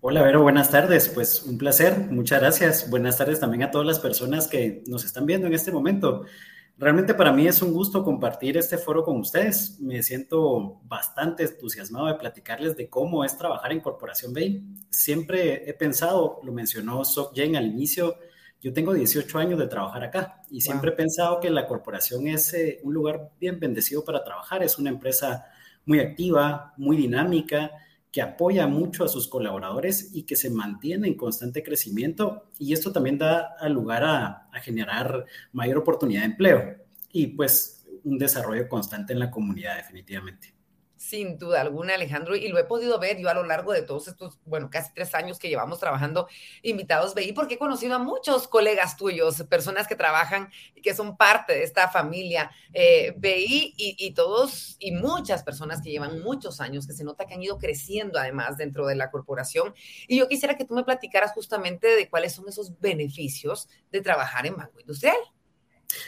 [0.00, 1.08] Hola, Vero, buenas tardes.
[1.08, 2.90] Pues un placer, muchas gracias.
[2.90, 6.24] Buenas tardes también a todas las personas que nos están viendo en este momento.
[6.78, 9.80] Realmente para mí es un gusto compartir este foro con ustedes.
[9.80, 14.62] Me siento bastante entusiasmado de platicarles de cómo es trabajar en Corporación Bay.
[14.90, 18.16] Siempre he pensado, lo mencionó Sok Jen al inicio,
[18.60, 22.52] yo tengo 18 años de trabajar acá y siempre he pensado que la corporación es
[22.52, 24.62] eh, un lugar bien bendecido para trabajar.
[24.62, 25.46] Es una empresa
[25.84, 27.70] muy activa, muy dinámica
[28.16, 32.90] que apoya mucho a sus colaboradores y que se mantiene en constante crecimiento y esto
[32.90, 36.76] también da lugar a, generar mayor oportunidad de empleo
[37.12, 40.55] y pues un desarrollo constante en la comunidad definitivamente.
[40.96, 44.08] Sin duda alguna, Alejandro, y lo he podido ver yo a lo largo de todos
[44.08, 46.26] estos, bueno, casi tres años que llevamos trabajando
[46.62, 51.18] invitados BI, porque he conocido a muchos colegas tuyos, personas que trabajan y que son
[51.18, 56.86] parte de esta familia eh, BI y, todos y muchas personas que llevan muchos años,
[56.86, 59.74] que se nota que han ido creciendo además dentro de la corporación.
[60.08, 64.46] Y yo quisiera que tú me platicaras justamente de cuáles son esos beneficios de trabajar
[64.46, 65.16] en Banco Industrial.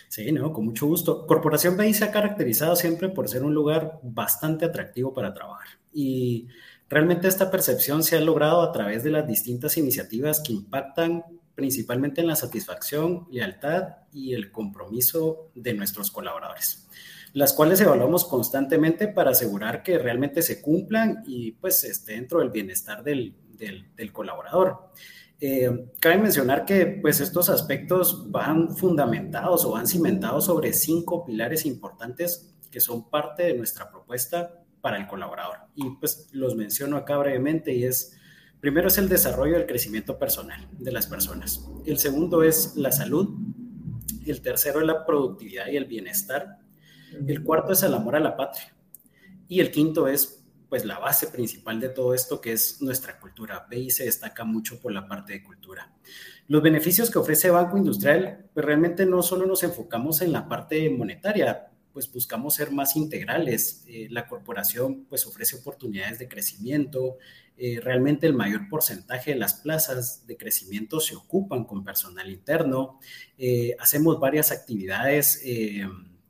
[0.08, 1.26] Sí, no, con mucho gusto.
[1.26, 5.68] Corporación BI se ha caracterizado siempre por ser un lugar bastante atractivo para trabajar.
[5.92, 6.48] Y
[6.88, 11.24] realmente esta percepción se ha logrado a través de las distintas iniciativas que impactan
[11.54, 16.86] principalmente en la satisfacción, lealtad y el compromiso de nuestros colaboradores,
[17.32, 22.50] las cuales evaluamos constantemente para asegurar que realmente se cumplan y pues esté dentro del
[22.50, 24.92] bienestar del, del colaborador.
[25.40, 31.64] Eh, cabe mencionar que pues, estos aspectos van fundamentados o van cimentados sobre cinco pilares
[31.64, 35.58] importantes que son parte de nuestra propuesta para el colaborador.
[35.74, 38.18] Y pues los menciono acá brevemente y es,
[38.60, 41.68] primero es el desarrollo del crecimiento personal de las personas.
[41.86, 43.36] El segundo es la salud.
[44.26, 46.58] El tercero es la productividad y el bienestar.
[47.26, 48.74] El cuarto es el amor a la patria.
[49.48, 50.37] Y el quinto es
[50.68, 53.66] pues la base principal de todo esto que es nuestra cultura.
[53.68, 55.92] BI se destaca mucho por la parte de cultura.
[56.46, 60.88] Los beneficios que ofrece Banco Industrial, pues realmente no solo nos enfocamos en la parte
[60.90, 63.84] monetaria, pues buscamos ser más integrales.
[63.88, 67.18] Eh, la corporación pues ofrece oportunidades de crecimiento.
[67.56, 73.00] Eh, realmente el mayor porcentaje de las plazas de crecimiento se ocupan con personal interno.
[73.36, 75.42] Eh, hacemos varias actividades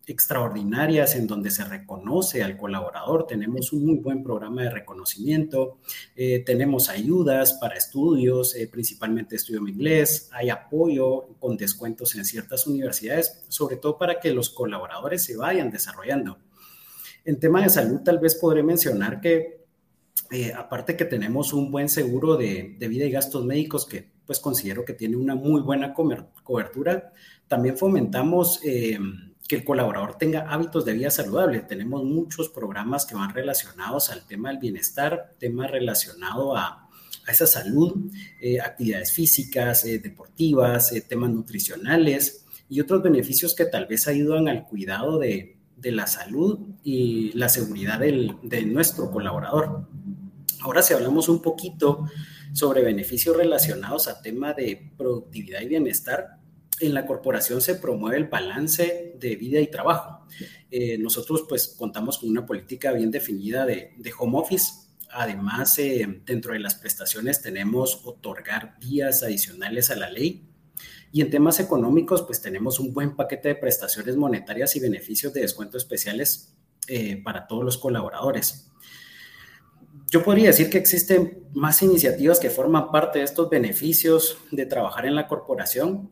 [0.09, 3.27] extraordinarias en donde se reconoce al colaborador.
[3.27, 5.79] Tenemos un muy buen programa de reconocimiento,
[6.17, 12.25] eh, tenemos ayudas para estudios, eh, principalmente estudio en inglés, hay apoyo con descuentos en
[12.25, 16.39] ciertas universidades, sobre todo para que los colaboradores se vayan desarrollando.
[17.25, 19.59] En tema de salud, tal vez podré mencionar que
[20.31, 24.41] eh, aparte que tenemos un buen seguro de, de, vida y gastos médicos que pues
[24.41, 27.15] considero que tiene una muy buena cobertura,
[27.47, 28.61] también fomentamos
[29.49, 31.61] que el colaborador tenga hábitos de vida saludable.
[31.61, 36.85] Tenemos muchos programas que van relacionados al tema del bienestar, tema relacionado a,
[37.27, 43.85] esa salud, eh, actividades físicas, eh, deportivas, eh, temas nutricionales y otros beneficios que tal
[43.85, 49.87] vez ayudan al cuidado de, la salud y la seguridad de nuestro colaborador.
[50.61, 52.09] Ahora si hablamos un poquito
[52.53, 56.38] sobre beneficios relacionados a tema de productividad y bienestar,
[56.81, 60.27] en la corporación se promueve el balance de vida y trabajo.
[60.71, 64.73] Eh, nosotros pues contamos con una política bien definida de, home office.
[65.11, 70.45] Además, eh, dentro de las prestaciones tenemos otorgar días adicionales a la ley.
[71.11, 75.41] Y en temas económicos, pues tenemos un buen paquete de prestaciones monetarias y beneficios de
[75.41, 76.55] descuento especiales
[76.87, 78.71] eh, para todos los colaboradores.
[80.11, 85.05] Yo podría decir que existen más iniciativas que forman parte de estos beneficios de trabajar
[85.05, 86.11] en la corporación,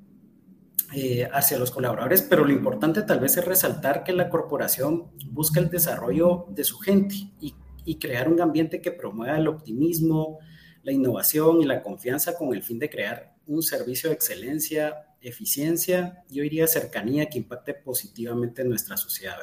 [0.94, 5.58] eh, hacia los colaboradores, pero lo importante tal vez es resaltar que la corporación busca
[5.58, 7.54] el desarrollo de su gente y,
[8.00, 10.38] crear un ambiente que promueva el optimismo,
[10.82, 16.24] la innovación y la confianza con el fin de crear un servicio de excelencia, eficiencia,
[16.28, 19.36] yo diría cercanía que impacte positivamente en nuestra sociedad.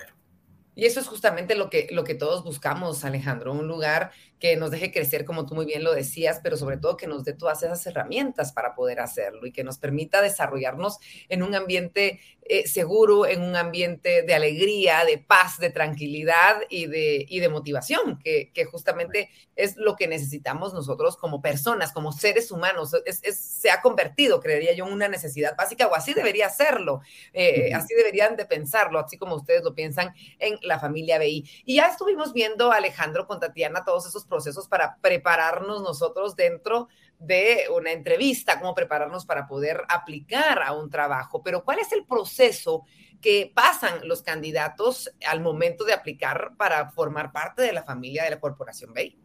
[0.76, 4.12] Y eso es justamente lo que, lo que todos buscamos, Alejandro, un lugar
[4.44, 7.24] que nos deje crecer, como tú muy bien lo decías, pero sobre todo que nos
[7.24, 10.98] dé todas esas herramientas para poder hacerlo y que nos permita desarrollarnos
[11.30, 16.88] en un ambiente eh, seguro, en un ambiente de alegría, de paz, de tranquilidad y
[16.88, 22.12] de, y de motivación, que, que justamente es lo que necesitamos nosotros como personas, como
[22.12, 22.92] seres humanos.
[23.16, 27.00] se ha convertido, creería yo, en una necesidad básica, o así debería serlo,
[27.32, 31.50] eh, así deberían de pensarlo, así como ustedes lo piensan en la familia BI.
[31.64, 36.88] Y ya estuvimos viendo, Alejandro, con Tatiana, todos esos procesos para prepararnos nosotros dentro
[37.20, 41.44] de una entrevista, cómo prepararnos para poder aplicar a un trabajo.
[41.44, 42.84] Pero ¿cuál es el proceso
[43.22, 48.32] que pasan los candidatos al momento de aplicar para formar parte de la familia de
[48.32, 49.18] la corporación BEI?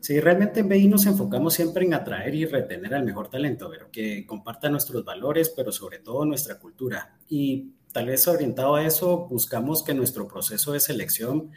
[0.00, 3.90] Sí, realmente en BI nos enfocamos siempre en atraer y retener al mejor talento, pero
[3.90, 7.18] que comparta nuestros valores, pero sobre todo nuestra cultura.
[7.28, 11.50] Y tal vez orientado a eso, buscamos que nuestro proceso de selección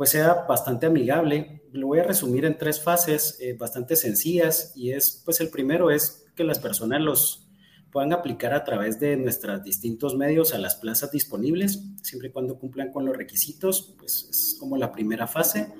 [0.00, 1.60] pues sea bastante amigable.
[1.72, 5.90] Lo voy a resumir en tres fases eh, bastante sencillas y es, pues el primero
[5.90, 7.50] es que las personas los
[7.92, 12.58] puedan aplicar a través de nuestros distintos medios a las plazas disponibles, siempre y cuando
[12.58, 15.70] cumplan con los requisitos, pues es como la primera fase.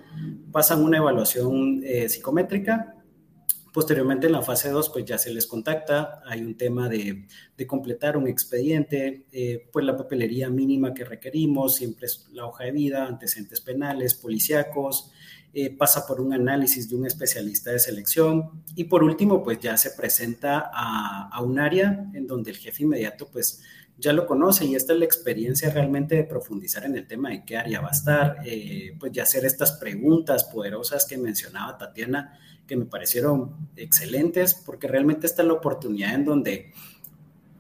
[0.52, 2.99] Pasan una evaluación eh, psicométrica,
[3.72, 7.26] Posteriormente, en la fase 2, pues ya se les contacta, hay un tema de,
[7.68, 12.72] completar un expediente, eh, pues la papelería mínima que requerimos, siempre es la hoja de
[12.72, 15.12] vida, antecedentes penales, policíacos,
[15.52, 19.76] eh, pasa por un análisis de un especialista de selección y por último, pues ya
[19.76, 23.62] se presenta a, a un área en donde el jefe inmediato, pues
[24.00, 27.44] ya lo conoce y esta es la experiencia realmente de profundizar en el tema de
[27.44, 32.38] qué área va a estar, eh, pues ya hacer estas preguntas poderosas que mencionaba Tatiana,
[32.66, 36.72] que me parecieron excelentes, porque realmente esta es la oportunidad en donde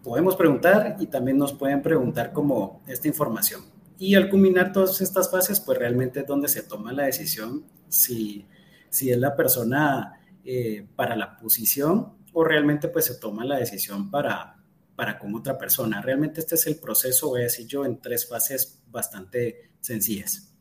[0.02, 3.62] podemos preguntar y también nos pueden preguntar como esta información.
[3.98, 8.46] Y al culminar todas estas fases, pues realmente es donde se toma la decisión si,
[8.88, 14.10] si es la persona eh, para la posición o realmente pues se toma la decisión
[14.10, 14.59] para,
[15.00, 16.02] para con otra persona.
[16.02, 20.54] Realmente este es el proceso, voy a decir yo, en tres fases bastante sencillas.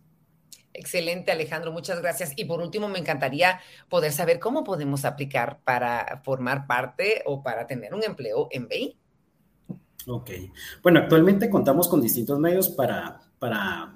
[0.71, 2.31] Excelente, Alejandro, muchas gracias.
[2.37, 3.59] Y por último, me encantaría
[3.89, 8.97] poder saber cómo podemos aplicar para formar parte o para tener un empleo en BI.
[10.07, 10.31] Ok.
[10.81, 13.93] Bueno, actualmente contamos con distintos medios para, para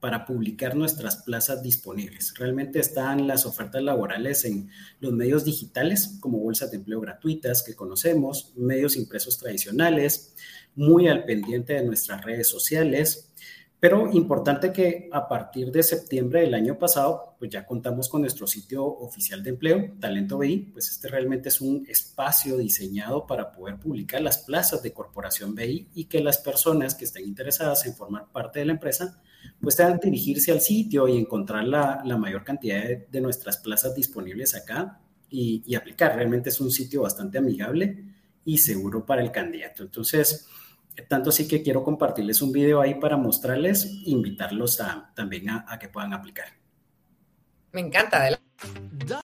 [0.00, 2.34] para publicar nuestras plazas disponibles.
[2.36, 4.70] Realmente están las ofertas laborales en
[5.00, 10.34] los medios digitales, como bolsas de empleo gratuitas que conocemos, medios impresos tradicionales,
[10.74, 13.32] muy al pendiente de nuestras redes sociales,
[13.78, 18.46] pero importante que a partir de septiembre del año pasado, pues ya contamos con nuestro
[18.46, 23.78] sitio oficial de empleo, Talento BI, pues este realmente es un espacio diseñado para poder
[23.78, 28.32] publicar las plazas de Corporación BI y que las personas que estén interesadas en formar
[28.32, 29.20] parte de la empresa,
[29.60, 34.54] pues tengan que dirigirse al sitio y encontrar la, mayor cantidad de, nuestras plazas disponibles
[34.54, 36.14] acá y, y aplicar.
[36.14, 38.04] Realmente es un sitio bastante amigable
[38.44, 39.82] y seguro para el candidato.
[39.82, 40.48] Entonces,
[41.08, 45.88] tanto así que quiero compartirles un video ahí para mostrarles, invitarlos a, también a, que
[45.88, 46.46] puedan aplicar.
[47.72, 48.28] Me encanta.
[49.06, 49.20] Da,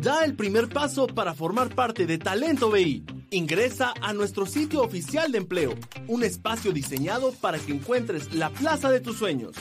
[0.00, 3.04] da el primer paso para formar parte de Talento BI.
[3.30, 5.74] Ingresa a nuestro sitio oficial de empleo,
[6.06, 9.54] un espacio diseñado para que encuentres la plaza de tus sueños.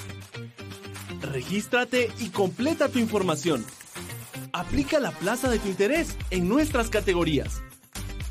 [1.21, 3.65] Regístrate y completa tu información.
[4.53, 7.61] Aplica la plaza de tu interés en nuestras categorías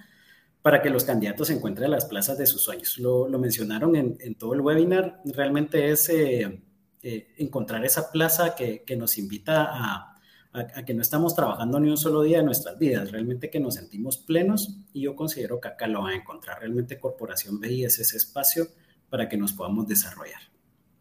[0.62, 2.98] para que los candidatos encuentren las plazas de sus sueños.
[2.98, 5.22] Lo, mencionaron en, todo el webinar.
[5.26, 6.62] Realmente es eh,
[7.02, 10.18] eh, encontrar esa plaza que, nos invita a,
[10.54, 13.76] a, que no estamos trabajando ni un solo día de nuestras vidas, realmente que nos
[13.76, 16.60] sentimos plenos y yo considero que acá lo van a encontrar.
[16.60, 18.68] Realmente Corporación BI es ese espacio
[19.10, 20.51] para que nos podamos desarrollar.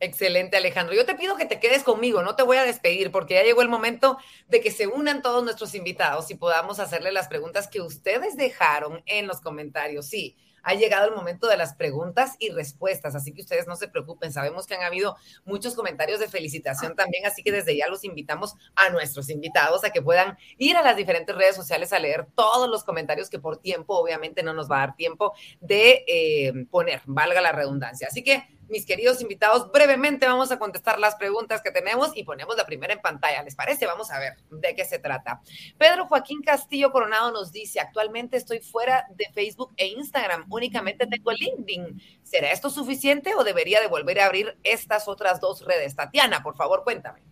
[0.03, 0.95] Excelente, Alejandro.
[0.95, 3.61] Yo te pido que te quedes conmigo, no te voy a despedir porque ya llegó
[3.61, 4.17] el momento
[4.49, 9.03] de que se unan todos nuestros invitados y podamos hacerle las preguntas que ustedes dejaron
[9.05, 10.07] en los comentarios.
[10.07, 13.89] Sí, ha llegado el momento de las preguntas y respuestas, así que ustedes no se
[13.89, 18.03] preocupen, sabemos que han habido muchos comentarios de felicitación también, así que desde ya los
[18.03, 22.27] invitamos a nuestros invitados a que puedan ir a las diferentes redes sociales a leer
[22.35, 26.53] todos los comentarios que por tiempo obviamente no nos va a dar tiempo de eh,
[26.71, 28.09] poner, valga la redundancia.
[28.09, 32.57] Así que mis queridos invitados, brevemente vamos a contestar las preguntas que tenemos y ponemos
[32.57, 33.43] la primera en pantalla.
[33.43, 33.87] ¿Les parece?
[33.87, 35.41] Vamos a ver de qué se trata.
[35.77, 41.33] Pedro Joaquín Castillo Coronado nos dice, actualmente estoy fuera de Facebook e Instagram, únicamente tengo
[41.33, 42.01] LinkedIn.
[42.23, 45.97] ¿Será esto suficiente o debería de volver a abrir estas otras dos redes?
[45.97, 47.23] Tatiana, por favor, cuéntame.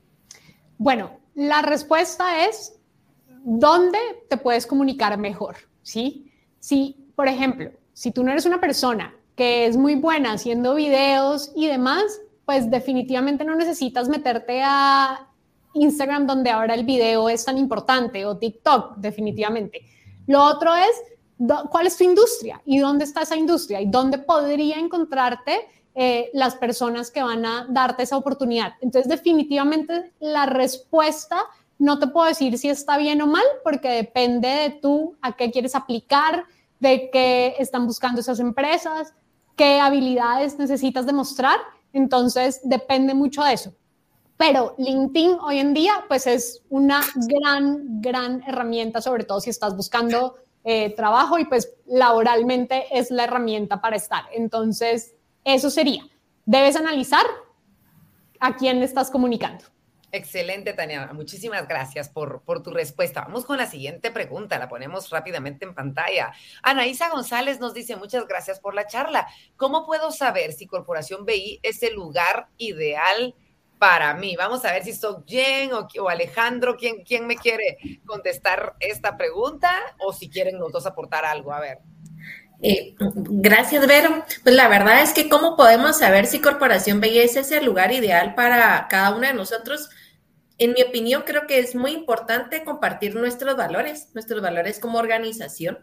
[0.77, 2.79] Bueno, la respuesta es,
[3.45, 5.57] ¿dónde te puedes comunicar mejor?
[5.83, 6.33] ¿Sí?
[6.61, 11.53] Si, por ejemplo, si tú no eres una persona que es muy buena haciendo videos
[11.55, 15.29] y demás, pues definitivamente no necesitas meterte a
[15.75, 19.83] Instagram donde ahora el video es tan importante o TikTok, definitivamente.
[20.27, 20.91] Lo otro es,
[21.71, 22.61] ¿cuál es tu industria?
[22.67, 23.81] ¿Y dónde está esa industria?
[23.81, 25.61] ¿Y dónde podría encontrarte
[25.95, 28.73] eh, las personas que van a darte esa oportunidad?
[28.81, 31.39] Entonces, definitivamente la respuesta
[31.79, 35.53] no te puedo decir si está bien o mal, porque depende de tú a qué
[35.53, 36.45] quieres aplicar,
[36.81, 39.15] de qué están buscando esas empresas,
[39.59, 41.59] qué habilidades necesitas demostrar.
[41.93, 43.75] Entonces, depende mucho de eso.
[44.39, 49.77] Pero LinkedIn hoy en día, pues es una gran, gran herramienta, sobre todo si estás
[49.77, 54.25] buscando eh, trabajo y pues laboralmente es la herramienta para estar.
[54.33, 56.05] Entonces, eso sería.
[56.47, 57.27] Debes analizar
[58.39, 59.65] a quién estás comunicando.
[60.11, 61.11] Excelente, Tania.
[61.13, 63.23] Muchísimas gracias por, por, tu respuesta.
[63.23, 64.59] Vamos con la siguiente pregunta.
[64.59, 66.33] La ponemos rápidamente en pantalla.
[66.63, 69.29] Anaísa González nos dice, muchas gracias por la charla.
[69.57, 73.35] ¿Cómo puedo saber si Corporación BI es el lugar ideal
[73.79, 74.35] para mí?
[74.35, 76.79] Vamos a ver si soy Jen o, Alejandro.
[76.79, 79.71] ¿quién, ¿Quién me quiere contestar esta pregunta?
[79.99, 81.53] O si quieren los dos aportar algo.
[81.53, 81.81] A ver.
[82.61, 84.25] Eh, gracias, Vero.
[84.43, 88.35] Pues la verdad es que cómo podemos saber si Corporación Belleza es el lugar ideal
[88.35, 89.89] para cada uno de nosotros.
[90.59, 95.79] En mi opinión, creo que es muy importante compartir nuestros valores, nuestros valores como organización,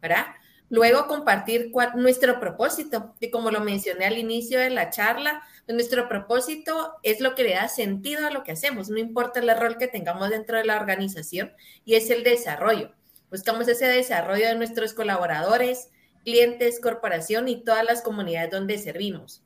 [0.00, 0.26] ¿verdad?
[0.70, 6.08] Luego compartir nuestro propósito, que como lo mencioné al inicio de la charla, pues nuestro
[6.08, 9.78] propósito es lo que le da sentido a lo que hacemos, no importa el rol
[9.78, 11.52] que tengamos dentro de la organización,
[11.84, 12.92] y es el desarrollo.
[13.30, 15.90] Buscamos ese desarrollo de nuestros colaboradores,
[16.24, 19.42] clientes, corporación y todas las comunidades donde servimos.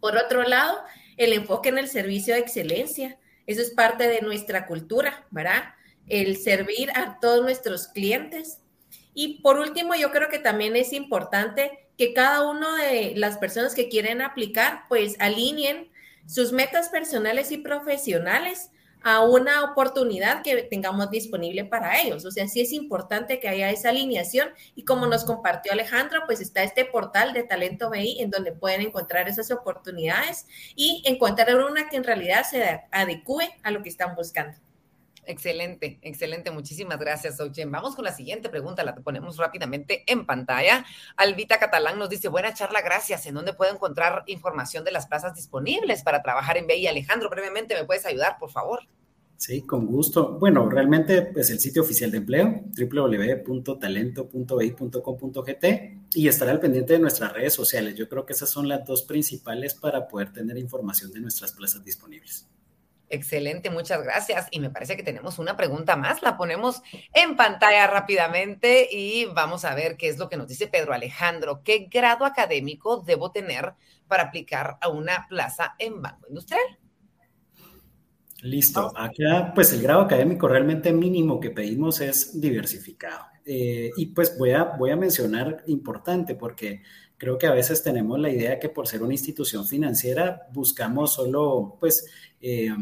[0.00, 0.82] Por otro lado,
[1.16, 3.18] el enfoque en el servicio de excelencia.
[3.46, 5.74] Eso es parte de nuestra cultura, ¿verdad?
[6.08, 8.60] El servir a todos nuestros clientes.
[9.14, 13.74] Y por último, yo creo que también es importante que cada uno de las personas
[13.74, 15.90] que quieren aplicar, pues alineen
[16.26, 18.71] sus metas personales y profesionales
[19.02, 22.24] a una oportunidad que tengamos disponible para ellos.
[22.24, 26.40] O sea, sí es importante que haya esa alineación y como nos compartió Alejandro, pues
[26.40, 31.88] está este portal de Talento BI en donde pueden encontrar esas oportunidades y encontrar una
[31.88, 34.56] que en realidad se adecue a lo que están buscando.
[35.24, 36.50] Excelente, excelente.
[36.50, 37.70] Muchísimas gracias, Ochen.
[37.70, 40.84] Vamos con la siguiente pregunta, la ponemos rápidamente en pantalla.
[41.16, 43.26] Albita Catalán nos dice, buena charla, gracias.
[43.26, 46.88] ¿En dónde puedo encontrar información de las plazas disponibles para trabajar en BI?
[46.88, 48.80] Alejandro, brevemente, ¿me puedes ayudar, por favor?
[49.36, 50.38] Sí, con gusto.
[50.38, 55.64] Bueno, realmente es pues, el sitio oficial de empleo, www.talento.bi.com.gt
[56.14, 57.96] y estará al pendiente de nuestras redes sociales.
[57.96, 61.84] Yo creo que esas son las dos principales para poder tener información de nuestras plazas
[61.84, 62.46] disponibles.
[63.12, 64.48] Excelente, muchas gracias.
[64.50, 66.22] Y me parece que tenemos una pregunta más.
[66.22, 66.80] La ponemos
[67.12, 71.60] en pantalla rápidamente y vamos a ver qué es lo que nos dice Pedro Alejandro.
[71.62, 73.74] ¿Qué grado académico debo tener
[74.08, 76.62] para aplicar a una plaza en Banco Industrial?
[78.40, 78.90] Listo.
[78.96, 83.26] Acá, pues el grado académico realmente mínimo que pedimos es diversificado.
[83.44, 86.80] Eh, y pues voy a, voy a mencionar importante porque
[87.22, 91.76] creo que a veces tenemos la idea que por ser una institución financiera buscamos solo
[91.78, 92.04] pues
[92.40, 92.74] eh,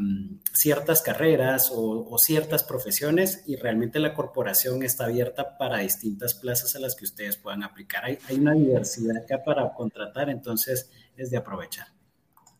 [0.55, 6.79] ciertas carreras o, ciertas profesiones y realmente la corporación está abierta para distintas plazas a
[6.79, 8.07] las que ustedes puedan aplicar.
[8.07, 12.00] Hay, hay una diversidad acá para contratar, entonces es de aprovechar.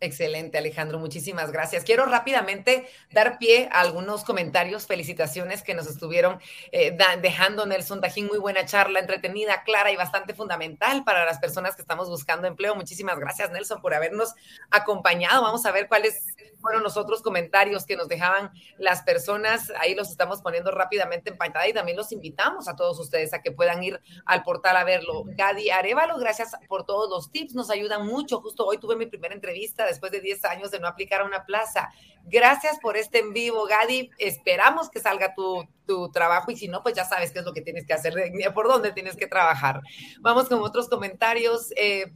[0.03, 0.99] Excelente, Alejandro.
[0.99, 1.85] Muchísimas gracias.
[1.85, 6.41] Quiero rápidamente dar pie a algunos comentarios, felicitaciones que nos estuvieron
[6.73, 8.29] eh, dejando Nelson Tajín.
[8.29, 12.75] Muy buena charla, entretenida, clara y bastante fundamental para las personas que estamos buscando empleo.
[12.75, 14.33] Muchísimas gracias, Nelson, por habernos
[14.71, 15.43] acompañado.
[15.43, 19.71] Vamos a ver cuáles fueron los otros comentarios que nos dejaban las personas.
[19.81, 23.43] Ahí los estamos poniendo rápidamente en pantalla y también los invitamos a todos ustedes a
[23.43, 25.25] que puedan ir al portal a verlo.
[25.27, 28.41] Gadi Arevalo, gracias por todos los tips, nos ayudan mucho.
[28.41, 31.45] Justo hoy tuve mi primera entrevista después de 10 años de no aplicar a una
[31.45, 31.91] plaza.
[32.25, 34.11] Gracias por este en vivo, Gadi.
[34.19, 37.53] Esperamos que salga tu, tu trabajo y si no, pues ya sabes qué es lo
[37.53, 38.15] que tienes que hacer,
[38.55, 39.81] por dónde tienes que trabajar.
[40.21, 41.73] Vamos con otros comentarios.
[41.77, 42.13] Eh,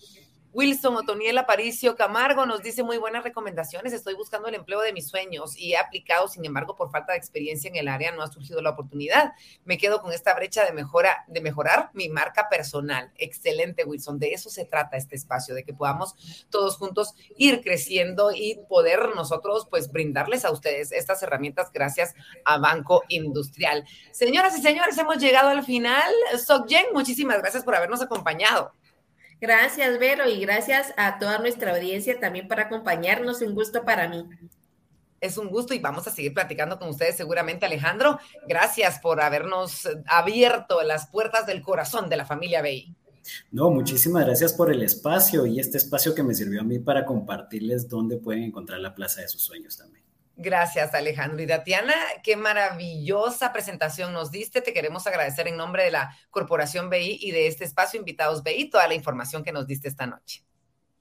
[0.55, 3.93] Wilson Otoniel Aparicio Camargo nos dice muy buenas recomendaciones.
[3.93, 7.19] Estoy buscando el empleo de mis sueños y he aplicado, sin embargo, por falta de
[7.19, 9.33] experiencia en el área no ha surgido la oportunidad.
[9.65, 13.11] Me quedo con esta brecha de mejora, de mejorar mi marca personal.
[13.17, 14.21] Excelente, Wilson.
[14.21, 16.15] De eso se trata este espacio, de que podamos
[16.51, 22.59] todos juntos ir creciendo y poder nosotros, pues, brindarles a ustedes estas herramientas gracias a
[22.59, 23.85] Banco Industrial.
[24.13, 26.13] Señoras y señores, hemos llegado al final.
[26.39, 28.73] Sokjen, muchísimas gracias por habernos acompañado.
[29.41, 33.43] Gracias, Vero, y gracias a toda nuestra audiencia también por acompañarnos.
[33.43, 34.27] Un gusto para mí.
[35.21, 38.19] Es un gusto y vamos a seguir platicando con ustedes seguramente, Alejandro.
[38.47, 42.95] Gracias por habernos abierto las puertas del corazón de la familia BI.
[43.51, 47.07] No, muchísimas gracias por el espacio y este espacio que me sirvió a mí para
[47.07, 49.94] compartirles dónde pueden encontrar la plaza de sus sueños también.
[50.37, 51.43] Gracias, Alejandro.
[51.43, 54.61] Y Tatiana, qué maravillosa presentación nos diste.
[54.61, 58.69] Te queremos agradecer en nombre de la Corporación BI y de este espacio Invitados BI
[58.71, 60.45] toda la información que nos diste esta noche.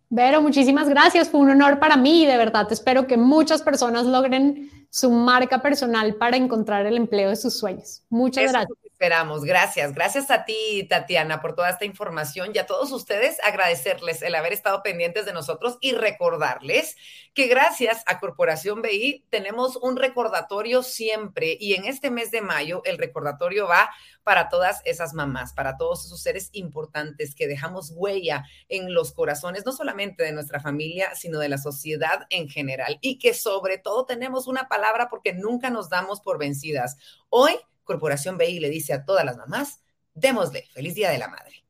[0.10, 1.30] Vero, muchísimas gracias.
[1.30, 5.64] Fue un honor para mí y de verdad espero que muchas personas logren su marca
[5.64, 8.04] personal para encontrar el empleo de sus sueños.
[8.10, 9.44] Muchas gracias esperamos.
[9.44, 9.94] Gracias.
[9.94, 14.54] Gracias a ti, Tatiana, por toda esta información y a todos ustedes agradecerles el haber
[14.54, 16.96] estado pendientes de nosotros y recordarles
[17.34, 22.82] que gracias a Corporación BI tenemos un recordatorio siempre y en este mes de mayo
[22.86, 23.89] el recordatorio va
[24.24, 29.66] para todas esas mamás, para todos esos seres importantes que dejamos huella en los corazones,
[29.66, 34.06] no solamente de nuestra familia, sino de la sociedad en general y que sobre todo
[34.06, 36.96] tenemos una palabra porque nunca nos damos por vencidas.
[37.30, 37.54] Hoy
[37.84, 39.82] Corporación BI le dice a todas las mamás,
[40.14, 41.64] démosle, feliz Día de la Madre.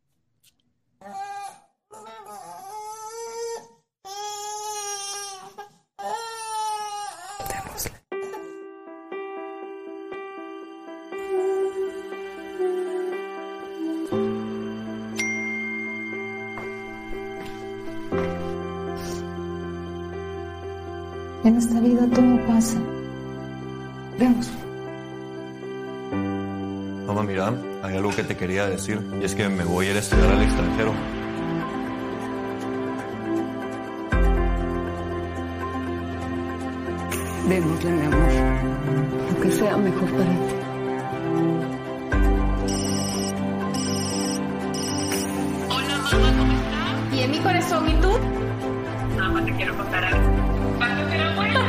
[21.45, 22.80] En esta vida todo pasa.
[27.34, 29.99] Mira, hay algo que te quería decir y es que me voy a ir a
[30.01, 30.93] estudiar al extranjero.
[37.49, 38.29] Démosle, mi amor,
[39.31, 40.53] lo que sea mejor para ti.
[45.69, 47.13] Hola, mamá, ¿cómo estás?
[47.13, 48.11] ¿Y en mi corazón y tú?
[49.17, 50.29] Mamá, te quiero contar algo.
[50.77, 51.59] ¿Vas a ser abuela?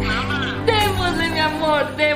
[0.00, 0.64] Mamá.
[0.64, 2.11] Démosle, mi amor, démosle.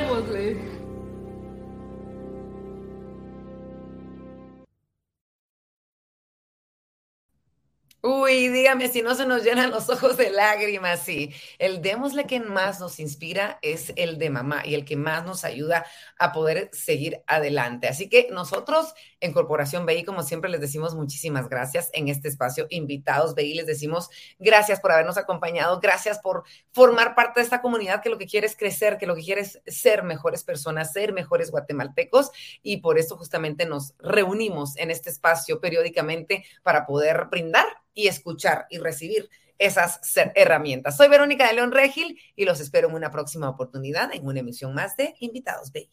[8.81, 11.01] Si no se nos llenan los ojos de lágrimas.
[11.01, 15.25] Sí, el démosle que más nos inspira es el de mamá y el que más
[15.25, 15.87] nos ayuda
[16.19, 17.89] a poder seguir adelante.
[17.89, 22.67] Así que nosotros en Corporación BI, como siempre, les decimos muchísimas gracias en este espacio.
[22.71, 28.03] Invitados BI, les decimos gracias por habernos acompañado, gracias por formar parte de esta comunidad
[28.03, 31.13] que lo que quiere es crecer, que lo que quiere es ser mejores personas, ser
[31.13, 32.31] mejores guatemaltecos
[32.63, 38.67] y por eso justamente nos reunimos en este espacio periódicamente para poder brindar y escuchar
[38.71, 40.01] y recibir esas
[40.35, 40.97] herramientas.
[40.97, 44.75] Soy Verónica de León Regil y los espero en una próxima oportunidad en una emisión
[44.75, 45.89] más de Invitados BI.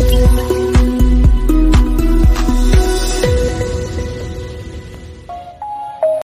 [0.00, 0.69] Thank you.